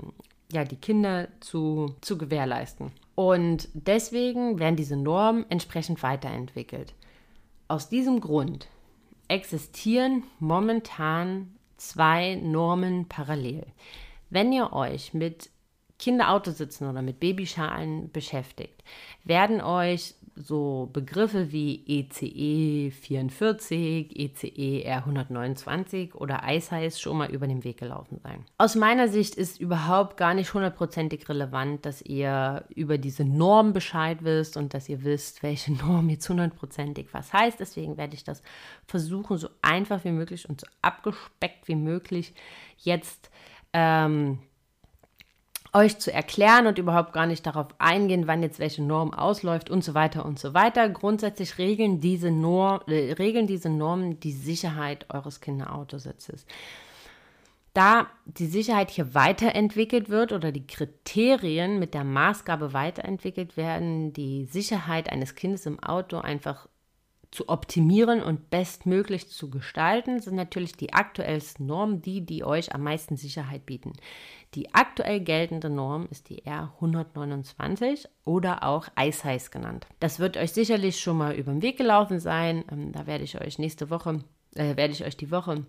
[0.52, 2.92] ja, die Kinder zu, zu gewährleisten.
[3.16, 6.94] Und deswegen werden diese Normen entsprechend weiterentwickelt.
[7.68, 8.68] Aus diesem Grund
[9.28, 13.66] existieren momentan zwei Normen parallel.
[14.30, 15.50] Wenn ihr euch mit
[16.00, 18.84] Kinderautositzen oder mit Babyschalen beschäftigt,
[19.24, 27.64] werden euch so Begriffe wie ECE 44, ECE R129 oder Eisheiß schon mal über den
[27.64, 28.46] Weg gelaufen sein.
[28.58, 34.20] Aus meiner Sicht ist überhaupt gar nicht hundertprozentig relevant, dass ihr über diese Norm Bescheid
[34.24, 37.60] wisst und dass ihr wisst, welche Norm jetzt hundertprozentig was heißt.
[37.60, 38.42] Deswegen werde ich das
[38.86, 42.34] versuchen, so einfach wie möglich und so abgespeckt wie möglich
[42.78, 43.32] jetzt
[43.74, 44.40] ähm,
[45.78, 49.84] euch zu erklären und überhaupt gar nicht darauf eingehen, wann jetzt welche Norm ausläuft und
[49.84, 50.90] so weiter und so weiter.
[50.90, 56.46] Grundsätzlich regeln diese, Norm, äh, regeln diese Normen die Sicherheit eures Kinderautositzes.
[57.74, 64.46] Da die Sicherheit hier weiterentwickelt wird oder die Kriterien mit der Maßgabe weiterentwickelt werden, die
[64.46, 66.68] Sicherheit eines Kindes im Auto einfach
[67.38, 72.82] zu optimieren und bestmöglich zu gestalten, sind natürlich die aktuellsten Normen die, die euch am
[72.82, 73.94] meisten Sicherheit bieten.
[74.56, 79.86] Die aktuell geltende Norm ist die R129 oder auch Eisheiß genannt.
[80.00, 82.66] Das wird euch sicherlich schon mal über den Weg gelaufen sein.
[82.72, 84.24] Ähm, da werde ich euch nächste Woche,
[84.56, 85.64] äh, werde ich euch die Woche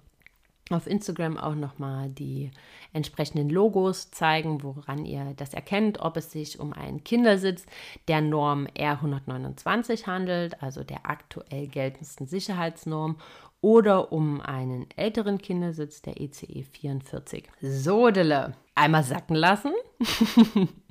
[0.75, 2.51] auf Instagram auch nochmal die
[2.93, 7.67] entsprechenden Logos zeigen, woran ihr das erkennt, ob es sich um einen Kindersitz
[8.09, 13.17] der Norm R129 handelt, also der aktuell geltendsten Sicherheitsnorm,
[13.61, 17.45] oder um einen älteren Kindersitz der ECE 44.
[17.61, 18.55] Sodele.
[18.75, 19.73] Einmal sacken lassen.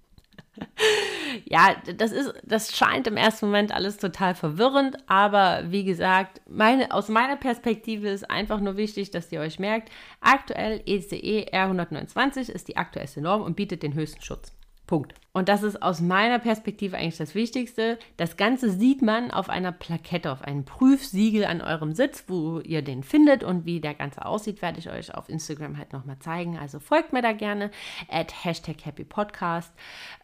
[1.46, 6.92] ja, das ist, das scheint im ersten Moment alles total verwirrend, aber wie gesagt, meine,
[6.92, 9.90] aus meiner Perspektive ist einfach nur wichtig, dass ihr euch merkt,
[10.22, 14.54] aktuell ECE R129 ist die aktuellste Norm und bietet den höchsten Schutz.
[14.88, 15.14] Punkt.
[15.34, 18.00] Und das ist aus meiner Perspektive eigentlich das Wichtigste.
[18.18, 22.82] Das Ganze sieht man auf einer Plakette, auf einem Prüfsiegel an eurem Sitz, wo ihr
[22.82, 26.58] den findet und wie der Ganze aussieht, werde ich euch auf Instagram halt nochmal zeigen.
[26.58, 27.70] Also folgt mir da gerne
[28.10, 29.72] at Hashtag Happy Podcast.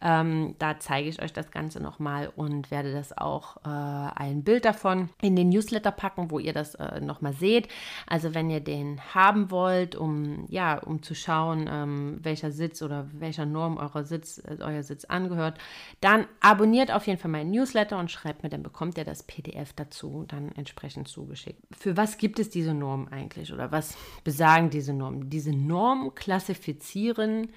[0.02, 4.64] Ähm, da zeige ich euch das Ganze nochmal und werde das auch äh, ein Bild
[4.64, 7.68] davon in den Newsletter packen, wo ihr das äh, nochmal seht.
[8.08, 13.08] Also wenn ihr den haben wollt, um ja, um zu schauen, ähm, welcher Sitz oder
[13.12, 15.58] welcher Norm eurer Sitz, äh, euer Sitz angehört,
[16.00, 19.72] dann abonniert auf jeden Fall meinen Newsletter und schreibt mir, dann bekommt ihr das PDF
[19.72, 21.62] dazu dann entsprechend zugeschickt.
[21.76, 25.30] Für was gibt es diese Normen eigentlich oder was besagen diese Normen?
[25.30, 27.48] Diese Normen klassifizieren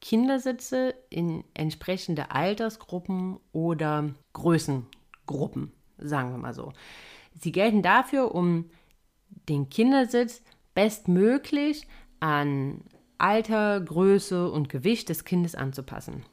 [0.00, 6.72] Kindersitze in entsprechende Altersgruppen oder Größengruppen, sagen wir mal so.
[7.38, 8.70] Sie gelten dafür, um
[9.48, 10.42] den Kindersitz
[10.74, 11.86] bestmöglich
[12.20, 12.82] an
[13.18, 16.24] Alter, Größe und Gewicht des Kindes anzupassen.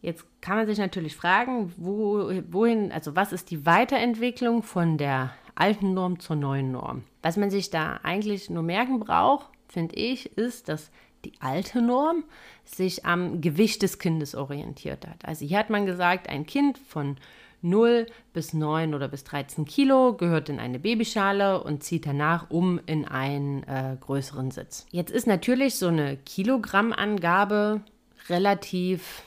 [0.00, 5.32] Jetzt kann man sich natürlich fragen, wo, wohin, also was ist die Weiterentwicklung von der
[5.54, 7.02] alten Norm zur neuen Norm?
[7.22, 10.90] Was man sich da eigentlich nur merken braucht, finde ich, ist, dass
[11.24, 12.24] die alte Norm,
[12.64, 15.24] sich am Gewicht des Kindes orientiert hat.
[15.24, 17.16] Also hier hat man gesagt, ein Kind von
[17.60, 22.80] 0 bis 9 oder bis 13 Kilo gehört in eine Babyschale und zieht danach um
[22.86, 24.86] in einen äh, größeren Sitz.
[24.90, 27.80] Jetzt ist natürlich so eine Kilogrammangabe
[28.28, 29.22] relativ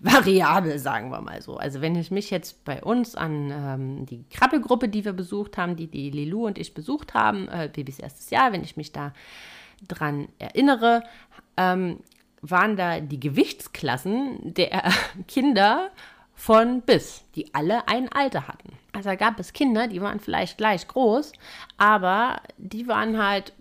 [0.00, 1.56] variabel, sagen wir mal so.
[1.56, 5.76] Also wenn ich mich jetzt bei uns an ähm, die Krabbelgruppe, die wir besucht haben,
[5.76, 9.12] die die Lilou und ich besucht haben, äh, Babys erstes Jahr, wenn ich mich da
[9.86, 11.02] dran erinnere,
[11.56, 12.00] ähm,
[12.40, 14.92] waren da die Gewichtsklassen der
[15.26, 15.90] Kinder
[16.34, 18.74] von bis, die alle ein Alter hatten.
[18.92, 21.32] Also da gab es Kinder, die waren vielleicht gleich groß,
[21.76, 23.52] aber die waren halt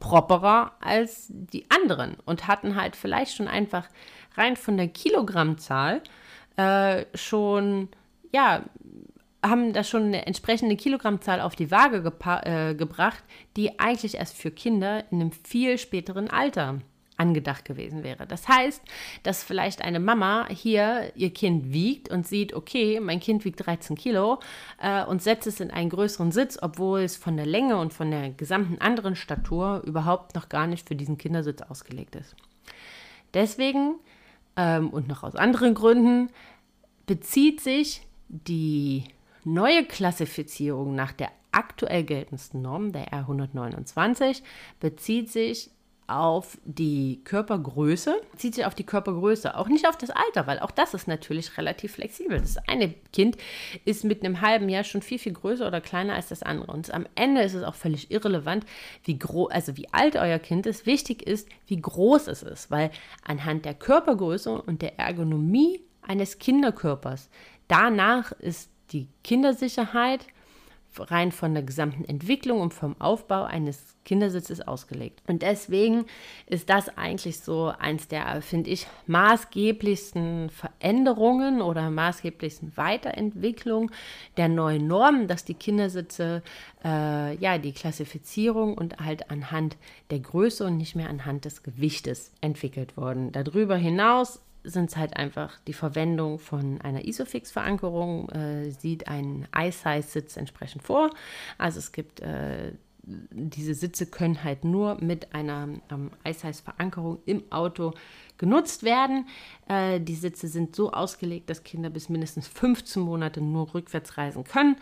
[0.00, 3.86] properer als die anderen und hatten halt vielleicht schon einfach
[4.36, 6.02] rein von der Kilogrammzahl
[6.56, 7.88] äh, schon,
[8.32, 8.62] ja,
[9.44, 11.98] haben da schon eine entsprechende Kilogrammzahl auf die Waage
[12.44, 13.24] äh, gebracht,
[13.56, 16.80] die eigentlich erst für Kinder in einem viel späteren Alter
[17.16, 18.26] angedacht gewesen wäre.
[18.26, 18.82] Das heißt,
[19.22, 23.96] dass vielleicht eine Mama hier ihr Kind wiegt und sieht, okay, mein Kind wiegt 13
[23.96, 24.40] Kilo
[24.80, 28.10] äh, und setzt es in einen größeren Sitz, obwohl es von der Länge und von
[28.10, 32.34] der gesamten anderen Statur überhaupt noch gar nicht für diesen Kindersitz ausgelegt ist.
[33.34, 33.96] Deswegen
[34.56, 36.30] ähm, und noch aus anderen Gründen
[37.06, 39.04] bezieht sich die
[39.44, 44.42] neue Klassifizierung nach der aktuell geltendsten Norm, der R129,
[44.80, 45.70] bezieht sich
[46.06, 50.70] auf die Körpergröße, zieht sich auf die Körpergröße, auch nicht auf das Alter, weil auch
[50.70, 52.38] das ist natürlich relativ flexibel.
[52.38, 53.36] Das eine Kind
[53.84, 56.72] ist mit einem halben Jahr schon viel, viel größer oder kleiner als das andere.
[56.72, 58.66] Und am Ende ist es auch völlig irrelevant,
[59.04, 60.86] wie groß, also wie alt euer Kind ist.
[60.86, 62.90] Wichtig ist, wie groß es ist, weil
[63.24, 67.28] anhand der Körpergröße und der Ergonomie eines Kinderkörpers,
[67.68, 70.26] danach ist die Kindersicherheit
[70.98, 75.22] rein von der gesamten Entwicklung und vom Aufbau eines Kindersitzes ausgelegt.
[75.26, 76.06] Und deswegen
[76.46, 83.90] ist das eigentlich so eins der, finde ich, maßgeblichsten Veränderungen oder maßgeblichsten Weiterentwicklungen
[84.36, 86.42] der neuen Normen, dass die Kindersitze,
[86.84, 89.76] äh, ja, die Klassifizierung und halt anhand
[90.10, 93.32] der Größe und nicht mehr anhand des Gewichtes entwickelt wurden.
[93.32, 100.36] Darüber hinaus sind es halt einfach die Verwendung von einer Isofix-Verankerung, äh, sieht einen iSize-Sitz
[100.36, 101.10] entsprechend vor.
[101.58, 102.72] Also es gibt äh,
[103.04, 107.94] diese Sitze können halt nur mit einer ähm, iSize-Verankerung im Auto
[108.38, 109.26] genutzt werden.
[109.68, 114.44] Äh, die Sitze sind so ausgelegt, dass Kinder bis mindestens 15 Monate nur rückwärts reisen
[114.44, 114.76] können.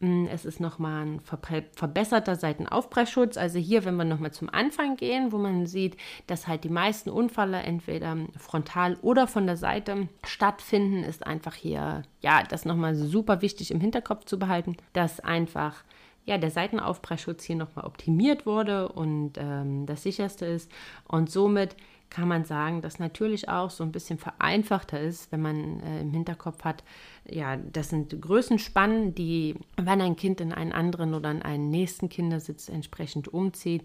[0.00, 3.36] Mm, es ist nochmal ein verbesserter Seitenaufpressschutz.
[3.36, 5.96] Also hier, wenn wir nochmal zum Anfang gehen, wo man sieht,
[6.28, 12.02] dass halt die meisten Unfälle entweder frontal oder von der Seite stattfinden, ist einfach hier,
[12.20, 15.82] ja, das nochmal super wichtig im Hinterkopf zu behalten, dass einfach
[16.24, 20.70] ja, der Seitenaufpressschutz hier nochmal optimiert wurde und ähm, das sicherste ist.
[21.06, 21.76] Und somit
[22.14, 26.12] kann man sagen, dass natürlich auch so ein bisschen vereinfachter ist, wenn man äh, im
[26.12, 26.84] Hinterkopf hat,
[27.28, 32.08] ja, das sind Größenspannen, die, wenn ein Kind in einen anderen oder in einen nächsten
[32.08, 33.82] Kindersitz entsprechend umzieht,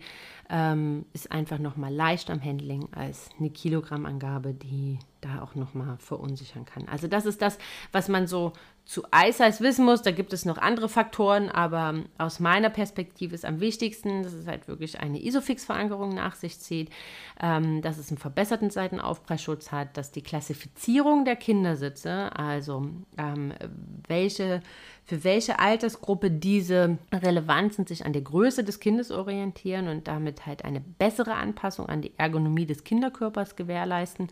[0.49, 6.65] ähm, ist einfach nochmal leicht am Handling als eine Kilogrammangabe, die da auch nochmal verunsichern
[6.65, 6.87] kann.
[6.87, 7.57] Also das ist das,
[7.91, 8.53] was man so
[8.89, 10.01] zu Eiseis wissen muss.
[10.01, 14.47] Da gibt es noch andere Faktoren, aber aus meiner Perspektive ist am wichtigsten, dass es
[14.47, 16.89] halt wirklich eine Isofix-Verankerung nach sich zieht,
[17.39, 22.89] ähm, dass es einen verbesserten Seitenaufpressschutz hat, dass die Klassifizierung der Kindersitze, also
[23.19, 23.53] ähm,
[24.07, 24.61] welche,
[25.05, 30.47] für welche Altersgruppe diese relevant sind, sich an der Größe des Kindes orientieren und damit
[30.47, 34.29] halt eine bessere Anpassung an die Ergonomie des Kinderkörpers gewährleisten.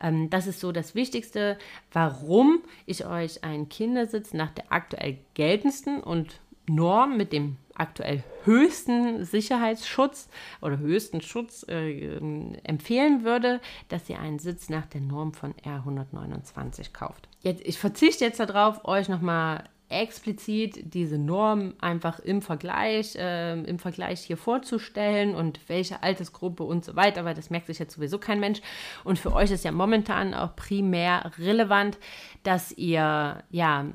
[0.00, 1.58] Ähm, das ist so das Wichtigste,
[1.92, 9.24] warum ich euch einen Kindersitz nach der aktuell geltendsten und Norm mit dem aktuell höchsten
[9.24, 10.28] Sicherheitsschutz
[10.60, 12.16] oder höchsten Schutz äh,
[12.64, 17.28] empfehlen würde, dass ihr einen Sitz nach der Norm von R129 kauft.
[17.40, 23.78] Jetzt, ich verzichte jetzt darauf, euch nochmal explizit diese Norm einfach im Vergleich, äh, im
[23.78, 28.18] Vergleich hier vorzustellen und welche Altersgruppe und so weiter, weil das merkt sich jetzt sowieso
[28.18, 28.60] kein Mensch.
[29.04, 31.98] Und für euch ist ja momentan auch primär relevant,
[32.42, 33.86] dass ihr, ja,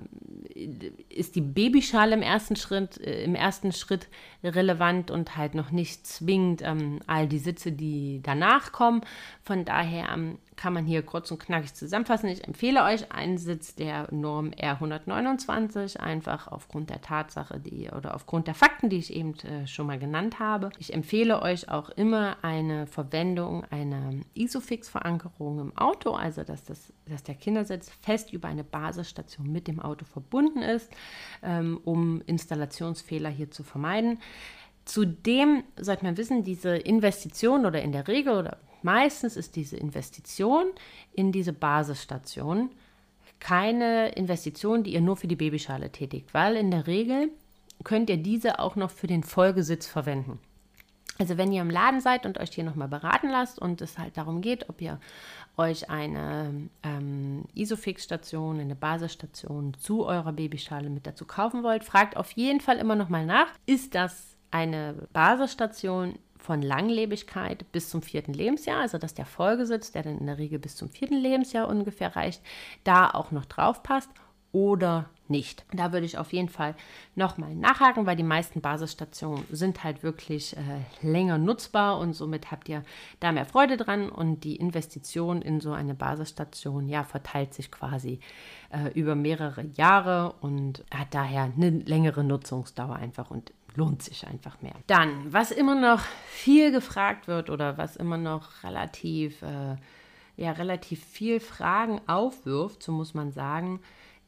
[1.09, 4.07] ist die Babyschale im ersten Schritt, äh, im ersten Schritt
[4.43, 9.01] relevant und halt noch nicht zwingend ähm, all die Sitze, die danach kommen.
[9.43, 12.29] Von daher ähm, kann man hier kurz und knackig zusammenfassen.
[12.29, 18.47] Ich empfehle euch einen Sitz der Norm R129, einfach aufgrund der Tatsache, die oder aufgrund
[18.47, 20.69] der Fakten, die ich eben äh, schon mal genannt habe.
[20.77, 27.23] Ich empfehle euch auch immer eine Verwendung einer Isofix-Verankerung im Auto, also dass, das, dass
[27.23, 30.91] der Kindersitz fest über eine Basisstation mit dem Auto verbunden ist,
[31.41, 34.19] ähm, um Installationsfehler hier zu vermeiden.
[34.85, 40.67] Zudem sollte man wissen, diese Investition oder in der Regel oder Meistens ist diese Investition
[41.13, 42.69] in diese Basisstation
[43.39, 47.29] keine Investition, die ihr nur für die Babyschale tätigt, weil in der Regel
[47.83, 50.39] könnt ihr diese auch noch für den Folgesitz verwenden.
[51.19, 54.17] Also wenn ihr im Laden seid und euch hier nochmal beraten lasst und es halt
[54.17, 54.99] darum geht, ob ihr
[55.57, 62.31] euch eine ähm, Isofix-Station, eine Basisstation zu eurer Babyschale mit dazu kaufen wollt, fragt auf
[62.31, 68.81] jeden Fall immer nochmal nach, ist das eine Basisstation von Langlebigkeit bis zum vierten Lebensjahr,
[68.81, 72.41] also dass der Folgesitz, der dann in der Regel bis zum vierten Lebensjahr ungefähr reicht,
[72.83, 74.09] da auch noch drauf passt
[74.51, 75.65] oder nicht.
[75.73, 76.75] Da würde ich auf jeden Fall
[77.15, 80.61] nochmal nachhaken, weil die meisten Basisstationen sind halt wirklich äh,
[81.01, 82.83] länger nutzbar und somit habt ihr
[83.21, 88.19] da mehr Freude dran und die Investition in so eine Basisstation ja verteilt sich quasi
[88.69, 94.61] äh, über mehrere Jahre und hat daher eine längere Nutzungsdauer einfach und lohnt sich einfach
[94.61, 94.75] mehr.
[94.87, 99.75] Dann, was immer noch viel gefragt wird oder was immer noch relativ, äh,
[100.35, 103.79] ja, relativ viel Fragen aufwirft, so muss man sagen,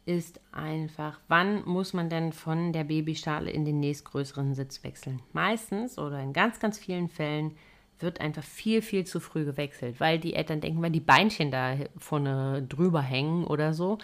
[0.05, 5.21] ist einfach, wann muss man denn von der Babyschale in den nächstgrößeren Sitz wechseln?
[5.33, 7.57] Meistens oder in ganz, ganz vielen Fällen
[7.99, 11.75] wird einfach viel, viel zu früh gewechselt, weil die Eltern denken, weil die Beinchen da
[11.97, 13.97] vorne drüber hängen oder so,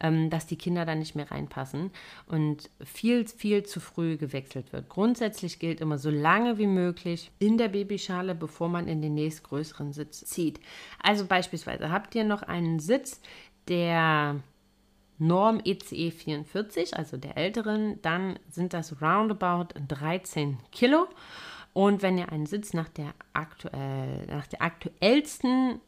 [0.00, 1.90] ähm, dass die Kinder da nicht mehr reinpassen
[2.26, 4.88] und viel, viel zu früh gewechselt wird.
[4.88, 9.92] Grundsätzlich gilt immer so lange wie möglich in der Babyschale, bevor man in den nächstgrößeren
[9.92, 10.60] Sitz zieht.
[11.02, 13.20] Also beispielsweise habt ihr noch einen Sitz,
[13.68, 14.40] der
[15.18, 21.08] Norm ECE 44, also der älteren, dann sind das roundabout 13 Kilo.
[21.72, 25.80] Und wenn ihr einen Sitz nach der, aktuell, nach der aktuellsten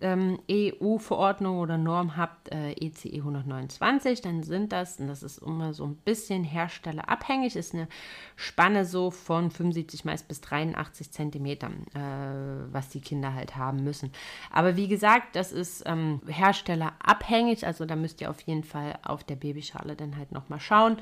[0.00, 5.74] ähm, EU-Verordnung oder Norm habt, äh, ECE 129, dann sind das, und das ist immer
[5.74, 7.88] so ein bisschen herstellerabhängig, ist eine
[8.36, 14.12] Spanne so von 75 meist bis 83 Zentimetern, äh, was die Kinder halt haben müssen.
[14.50, 19.24] Aber wie gesagt, das ist ähm, herstellerabhängig, also da müsst ihr auf jeden Fall auf
[19.24, 20.96] der Babyschale dann halt nochmal schauen,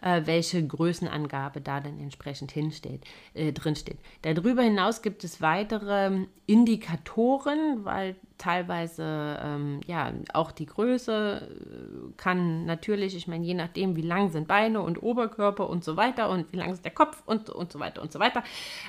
[0.00, 3.98] äh, welche Größenangabe da dann entsprechend hinsteht, äh, drinsteht.
[4.22, 12.64] Darüber hinaus gibt es weitere Indikatoren, weil teilweise ähm, ja auch die Größe äh, kann
[12.64, 16.52] natürlich, ich meine, je nachdem, wie lang sind Beine und Oberkörper und so weiter und
[16.52, 18.42] wie lang ist der Kopf und, und so weiter und so weiter,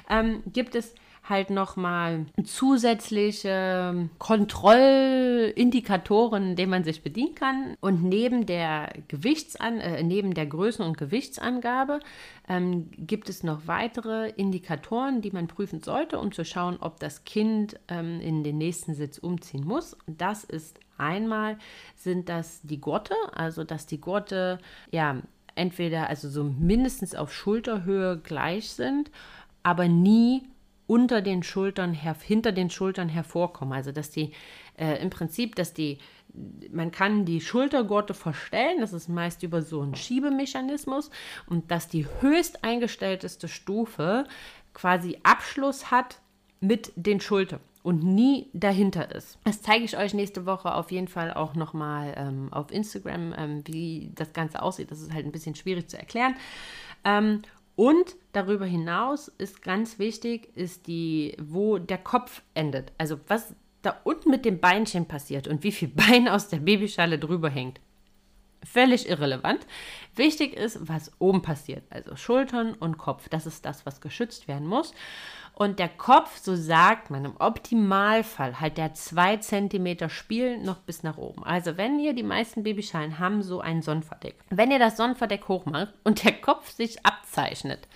[0.10, 7.76] ähm, gibt es halt nochmal zusätzliche Kontrollindikatoren, denen man sich bedienen kann.
[7.82, 12.00] Und neben der Gewichtsan äh, neben der Größen- und Gewichtsangabe
[12.48, 17.24] ähm, gibt es noch weitere Indikatoren, die man prüfen sollte, um zu schauen, ob das
[17.24, 19.96] Kind ähm, in den nächsten Sitz umziehen muss.
[20.08, 21.58] Das ist einmal
[21.96, 24.60] sind das die Gurte, also dass die Gurte
[24.92, 25.22] ja
[25.56, 29.12] entweder also so mindestens auf Schulterhöhe gleich sind,
[29.64, 30.44] aber nie
[30.90, 33.74] unter den Schultern, hinter den Schultern hervorkommen.
[33.76, 34.32] Also dass die
[34.76, 36.00] äh, im Prinzip, dass die,
[36.72, 41.12] man kann die Schultergurte verstellen, das ist meist über so einen Schiebemechanismus
[41.46, 44.26] und dass die höchst eingestellteste Stufe
[44.74, 46.20] quasi Abschluss hat
[46.60, 49.38] mit den Schultern und nie dahinter ist.
[49.46, 53.64] Das zeige ich euch nächste Woche auf jeden Fall auch nochmal ähm, auf Instagram, ähm,
[53.68, 54.90] wie das Ganze aussieht.
[54.90, 56.36] Das ist halt ein bisschen schwierig zu erklären.
[57.06, 57.44] Ähm,
[57.80, 62.92] und darüber hinaus ist ganz wichtig, ist die, wo der Kopf endet.
[62.98, 67.18] Also was da unten mit dem Beinchen passiert und wie viel Bein aus der Babyschale
[67.18, 67.80] drüber hängt.
[68.64, 69.66] Völlig irrelevant.
[70.16, 73.30] Wichtig ist, was oben passiert, also Schultern und Kopf.
[73.30, 74.94] Das ist das, was geschützt werden muss.
[75.54, 81.04] Und der Kopf, so sagt man, im Optimalfall hat der zwei Zentimeter Spiel noch bis
[81.04, 81.44] nach oben.
[81.44, 84.36] Also wenn ihr, die meisten Babyschalen haben so ein Sonnenverdeck.
[84.50, 87.90] Wenn ihr das Sonnenverdeck hochmacht und der Kopf sich abzeichnet,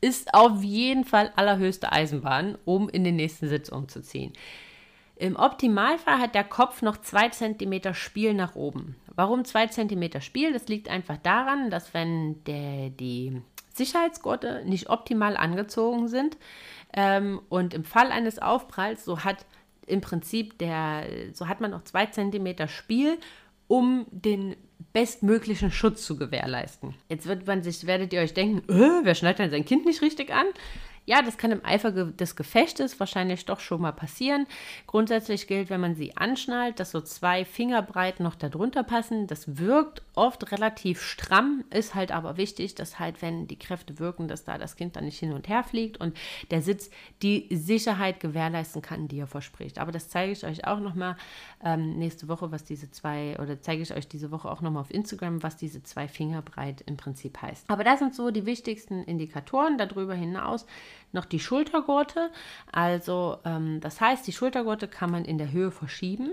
[0.00, 4.32] ist auf jeden Fall allerhöchste Eisenbahn, um in den nächsten Sitz umzuziehen.
[5.18, 8.96] Im Optimalfall hat der Kopf noch zwei Zentimeter Spiel nach oben.
[9.14, 10.52] Warum zwei Zentimeter Spiel?
[10.52, 13.42] Das liegt einfach daran, dass wenn der, die
[13.74, 16.36] Sicherheitsgurte nicht optimal angezogen sind,
[16.94, 19.44] ähm, und im Fall eines Aufpralls, so hat
[19.86, 23.18] im Prinzip der, so hat man noch zwei Zentimeter Spiel,
[23.66, 24.56] um den
[24.92, 26.94] bestmöglichen Schutz zu gewährleisten.
[27.08, 30.00] Jetzt wird man sich, werdet ihr euch denken, äh, wer schneidet denn sein Kind nicht
[30.00, 30.46] richtig an?
[31.08, 34.46] Ja, das kann im Eifer des Gefechtes wahrscheinlich doch schon mal passieren.
[34.86, 39.26] Grundsätzlich gilt, wenn man sie anschnallt, dass so zwei Fingerbreit noch darunter passen.
[39.26, 44.28] Das wirkt oft relativ stramm, ist halt aber wichtig, dass halt, wenn die Kräfte wirken,
[44.28, 46.14] dass da das Kind dann nicht hin und her fliegt und
[46.50, 46.90] der Sitz
[47.22, 49.78] die Sicherheit gewährleisten kann, die er verspricht.
[49.78, 51.16] Aber das zeige ich euch auch nochmal
[51.64, 54.92] ähm, nächste Woche, was diese zwei, oder zeige ich euch diese Woche auch nochmal auf
[54.92, 57.64] Instagram, was diese zwei Fingerbreit im Prinzip heißt.
[57.70, 59.78] Aber das sind so die wichtigsten Indikatoren.
[59.78, 60.66] Darüber hinaus
[61.12, 62.30] noch die Schultergurte.
[62.70, 66.30] Also ähm, das heißt, die Schultergurte kann man in der Höhe verschieben,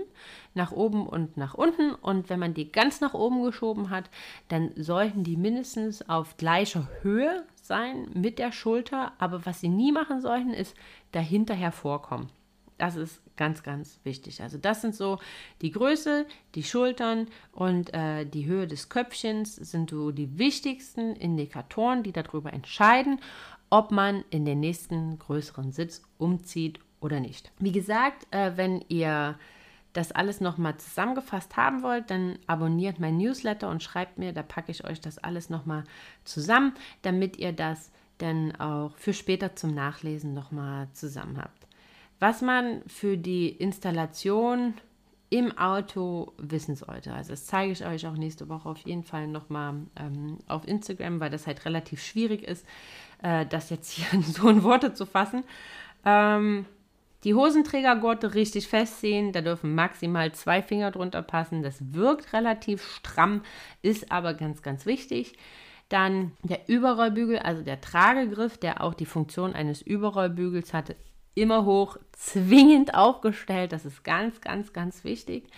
[0.54, 1.94] nach oben und nach unten.
[1.94, 4.10] Und wenn man die ganz nach oben geschoben hat,
[4.48, 9.12] dann sollten die mindestens auf gleicher Höhe sein mit der Schulter.
[9.18, 10.74] Aber was sie nie machen sollten, ist
[11.12, 12.28] dahinter hervorkommen.
[12.78, 14.42] Das ist ganz, ganz wichtig.
[14.42, 15.18] Also das sind so
[15.62, 22.02] die Größe, die Schultern und äh, die Höhe des Köpfchens sind so die wichtigsten Indikatoren,
[22.02, 23.20] die darüber entscheiden,
[23.70, 27.52] ob man in den nächsten größeren Sitz umzieht oder nicht.
[27.58, 29.38] Wie gesagt, äh, wenn ihr
[29.92, 34.70] das alles nochmal zusammengefasst haben wollt, dann abonniert mein Newsletter und schreibt mir, da packe
[34.70, 35.84] ich euch das alles nochmal
[36.24, 41.66] zusammen, damit ihr das dann auch für später zum Nachlesen nochmal zusammen habt.
[42.18, 44.74] Was man für die Installation
[45.30, 47.12] im Auto wissen sollte.
[47.12, 51.20] Also das zeige ich euch auch nächste Woche auf jeden Fall nochmal ähm, auf Instagram,
[51.20, 52.64] weil das halt relativ schwierig ist,
[53.22, 55.44] äh, das jetzt hier so in Worte zu fassen.
[56.04, 56.66] Ähm,
[57.24, 61.64] die Hosenträgergurte richtig festziehen, da dürfen maximal zwei Finger drunter passen.
[61.64, 63.42] Das wirkt relativ stramm,
[63.82, 65.36] ist aber ganz, ganz wichtig.
[65.88, 70.94] Dann der Überrollbügel, also der Tragegriff, der auch die Funktion eines Überrollbügels hatte,
[71.36, 73.72] immer hoch, zwingend aufgestellt.
[73.72, 75.48] Das ist ganz, ganz, ganz wichtig.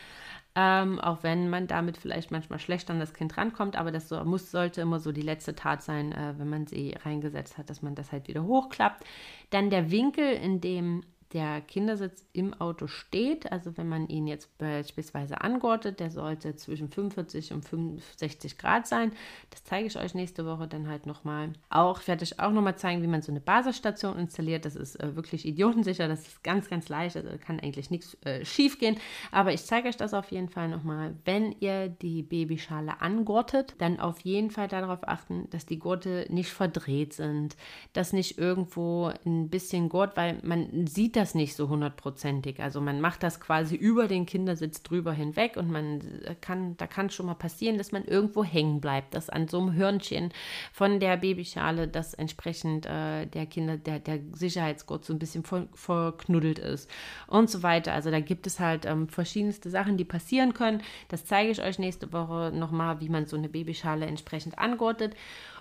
[0.55, 4.23] Ähm, auch wenn man damit vielleicht manchmal schlecht an das Kind rankommt, aber das so,
[4.25, 7.81] muss, sollte immer so die letzte Tat sein, äh, wenn man sie reingesetzt hat, dass
[7.81, 9.05] man das halt wieder hochklappt.
[9.51, 14.57] Dann der Winkel, in dem der Kindersitz im Auto steht, also wenn man ihn jetzt
[14.57, 19.13] beispielsweise angortet, der sollte zwischen 45 und 65 Grad sein.
[19.51, 21.53] Das zeige ich euch nächste Woche dann halt nochmal.
[21.69, 24.65] Auch werde ich auch nochmal zeigen, wie man so eine Basisstation installiert.
[24.65, 28.45] Das ist äh, wirklich idiotensicher, das ist ganz, ganz leicht, also kann eigentlich nichts äh,
[28.45, 28.97] schief gehen.
[29.31, 31.15] Aber ich zeige euch das auf jeden Fall nochmal.
[31.27, 36.51] Wenn ihr die Babyschale angortet, dann auf jeden Fall darauf achten, dass die Gurte nicht
[36.51, 37.57] verdreht sind,
[37.93, 42.61] dass nicht irgendwo ein bisschen Gurt, weil man sieht das nicht so hundertprozentig.
[42.61, 46.01] Also man macht das quasi über den Kindersitz drüber hinweg und man
[46.41, 49.75] kann, da kann schon mal passieren, dass man irgendwo hängen bleibt, dass an so einem
[49.75, 50.33] Hörnchen
[50.73, 55.45] von der Babyschale das entsprechend äh, der Kinder, der, der Sicherheitsgurt so ein bisschen
[55.75, 56.91] verknuddelt ist
[57.27, 57.93] und so weiter.
[57.93, 60.83] Also da gibt es halt ähm, verschiedenste Sachen, die passieren können.
[61.09, 65.15] Das zeige ich euch nächste Woche nochmal, wie man so eine Babyschale entsprechend angurtet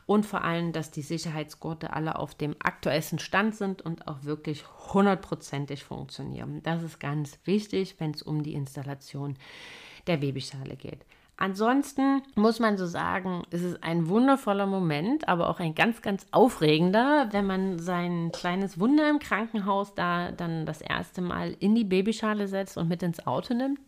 [0.07, 4.65] und vor allem, dass die Sicherheitsgurte alle auf dem aktuellsten Stand sind und auch wirklich
[4.93, 6.63] hundertprozentig funktionieren.
[6.63, 9.35] Das ist ganz wichtig, wenn es um die Installation
[10.07, 11.05] der Babyschale geht.
[11.39, 16.25] Ansonsten muss man so sagen, es ist ein wundervoller Moment, aber auch ein ganz, ganz
[16.31, 21.83] aufregender, wenn man sein kleines Wunder im Krankenhaus da dann das erste Mal in die
[21.83, 23.81] Babyschale setzt und mit ins Auto nimmt,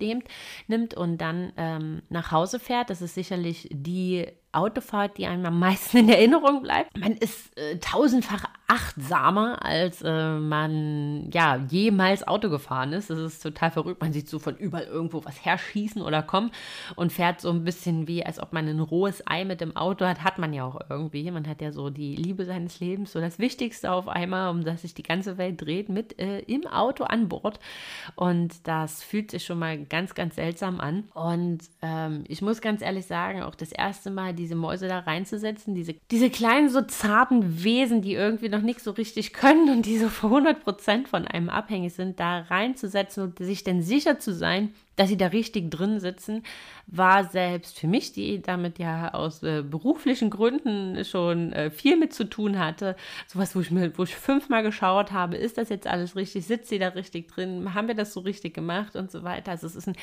[0.67, 2.91] nimmt, und dann ähm, nach Hause fährt.
[2.91, 6.97] Das ist sicherlich die Autofahrt, die einem am meisten in Erinnerung bleibt.
[6.97, 13.09] Man ist äh, tausendfach achtsamer, als äh, man ja jemals Auto gefahren ist.
[13.09, 13.99] Das ist total verrückt.
[13.99, 16.51] Man sieht so von überall irgendwo was herschießen oder kommen
[16.95, 20.05] und fährt so ein bisschen wie, als ob man ein rohes Ei mit dem Auto
[20.05, 20.23] hat.
[20.23, 21.29] Hat man ja auch irgendwie.
[21.31, 24.83] Man hat ja so die Liebe seines Lebens, so das Wichtigste auf einmal, um das
[24.83, 27.59] sich die ganze Welt dreht, mit äh, im Auto an Bord.
[28.15, 31.05] Und das fühlt sich schon mal ganz, ganz seltsam an.
[31.15, 35.75] Und ähm, ich muss ganz ehrlich sagen, auch das erste Mal diese Mäuse da reinzusetzen,
[35.75, 39.99] diese, diese kleinen, so zarten Wesen, die irgendwie noch nicht so richtig können und die
[39.99, 44.33] so für 100 Prozent von einem abhängig sind, da reinzusetzen und sich denn sicher zu
[44.33, 46.43] sein, dass sie da richtig drin sitzen,
[46.85, 52.13] war selbst für mich, die damit ja aus äh, beruflichen Gründen schon äh, viel mit
[52.13, 55.87] zu tun hatte, sowas, wo ich mir, wo ich fünfmal geschaut habe, ist das jetzt
[55.87, 59.23] alles richtig, sitzt sie da richtig drin, haben wir das so richtig gemacht und so
[59.23, 59.51] weiter.
[59.51, 59.95] Also es ist ein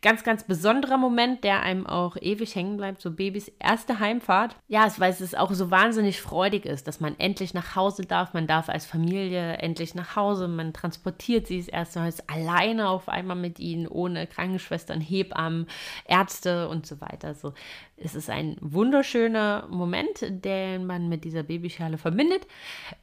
[0.00, 4.56] ganz, ganz besonderer Moment, der einem auch ewig hängen bleibt, so Babys erste Heimfahrt.
[4.68, 8.32] Ja, es, weil es auch so wahnsinnig freudig ist, dass man endlich nach Hause darf,
[8.32, 13.10] man darf als Familie endlich nach Hause, man transportiert sie das erste Mal alleine auf
[13.10, 15.66] einmal mit ihnen, ohne Krankenschwestern, Hebammen,
[16.06, 17.28] Ärzte und so weiter.
[17.28, 17.52] Also
[17.96, 22.46] es ist ein wunderschöner Moment, den man mit dieser Babyschale verbindet.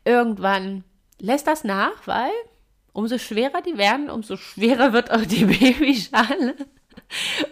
[0.06, 0.84] Irgendwann
[1.20, 2.32] lässt das nach, weil
[2.94, 6.56] umso schwerer die werden, umso schwerer wird auch die Babyschale.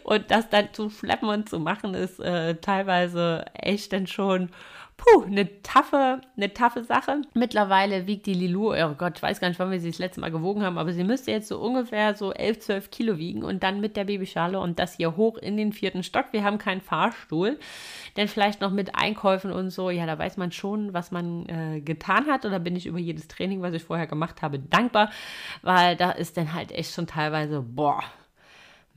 [0.04, 4.50] Und das dann zu schleppen und zu machen, ist äh, teilweise echt dann schon
[4.98, 7.22] puh, eine taffe, eine taffe Sache.
[7.34, 10.22] Mittlerweile wiegt die Lilu, oh Gott, ich weiß gar nicht, wann wir sie das letzte
[10.22, 13.64] Mal gewogen haben, aber sie müsste jetzt so ungefähr so 11, 12 Kilo wiegen und
[13.64, 16.28] dann mit der Babyschale und das hier hoch in den vierten Stock.
[16.32, 17.60] Wir haben keinen Fahrstuhl,
[18.18, 21.82] denn vielleicht noch mit Einkäufen und so, ja, da weiß man schon, was man äh,
[21.82, 25.12] getan hat oder bin ich über jedes Training, was ich vorher gemacht habe, dankbar,
[25.62, 28.04] weil da ist dann halt echt schon teilweise, boah,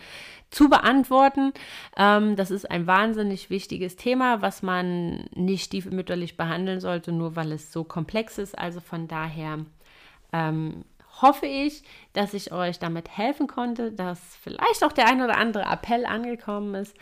[0.50, 1.52] zu beantworten.
[1.96, 7.52] Ähm, das ist ein wahnsinnig wichtiges Thema, was man nicht stiefmütterlich behandeln sollte, nur weil
[7.52, 8.58] es so komplex ist.
[8.58, 9.58] Also von daher
[10.32, 10.84] ähm,
[11.22, 11.82] hoffe ich,
[12.12, 16.74] dass ich euch damit helfen konnte, dass vielleicht auch der ein oder andere Appell angekommen
[16.74, 16.96] ist.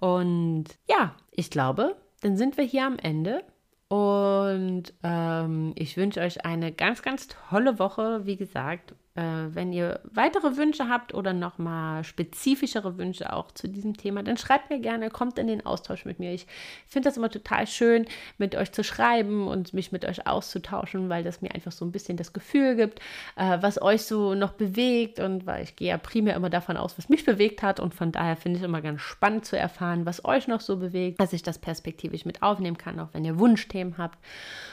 [0.00, 3.42] Und ja, ich glaube, dann sind wir hier am Ende.
[3.88, 8.26] Und ähm, ich wünsche euch eine ganz, ganz tolle Woche.
[8.26, 14.24] Wie gesagt, wenn ihr weitere Wünsche habt oder nochmal spezifischere Wünsche auch zu diesem Thema,
[14.24, 16.32] dann schreibt mir gerne, kommt in den Austausch mit mir.
[16.32, 16.48] Ich
[16.86, 18.06] finde das immer total schön,
[18.38, 21.92] mit euch zu schreiben und mich mit euch auszutauschen, weil das mir einfach so ein
[21.92, 22.98] bisschen das Gefühl gibt,
[23.36, 26.98] äh, was euch so noch bewegt und weil ich gehe ja primär immer davon aus,
[26.98, 30.24] was mich bewegt hat und von daher finde ich immer ganz spannend zu erfahren, was
[30.24, 33.96] euch noch so bewegt, dass ich das perspektivisch mit aufnehmen kann, auch wenn ihr Wunschthemen
[33.96, 34.18] habt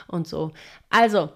[0.08, 0.52] und so.
[0.90, 1.30] Also,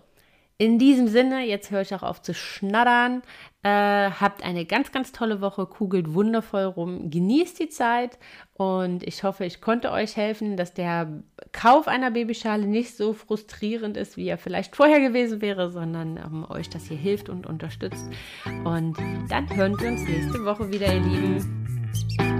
[0.57, 3.21] in diesem Sinne, jetzt höre ich auch auf zu schnattern.
[3.63, 8.19] Äh, habt eine ganz, ganz tolle Woche, kugelt wundervoll rum, genießt die Zeit
[8.53, 13.97] und ich hoffe, ich konnte euch helfen, dass der Kauf einer Babyschale nicht so frustrierend
[13.97, 18.05] ist, wie er vielleicht vorher gewesen wäre, sondern ähm, euch das hier hilft und unterstützt.
[18.63, 18.97] Und
[19.29, 22.34] dann hören wir uns nächste Woche wieder, ihr Lieben.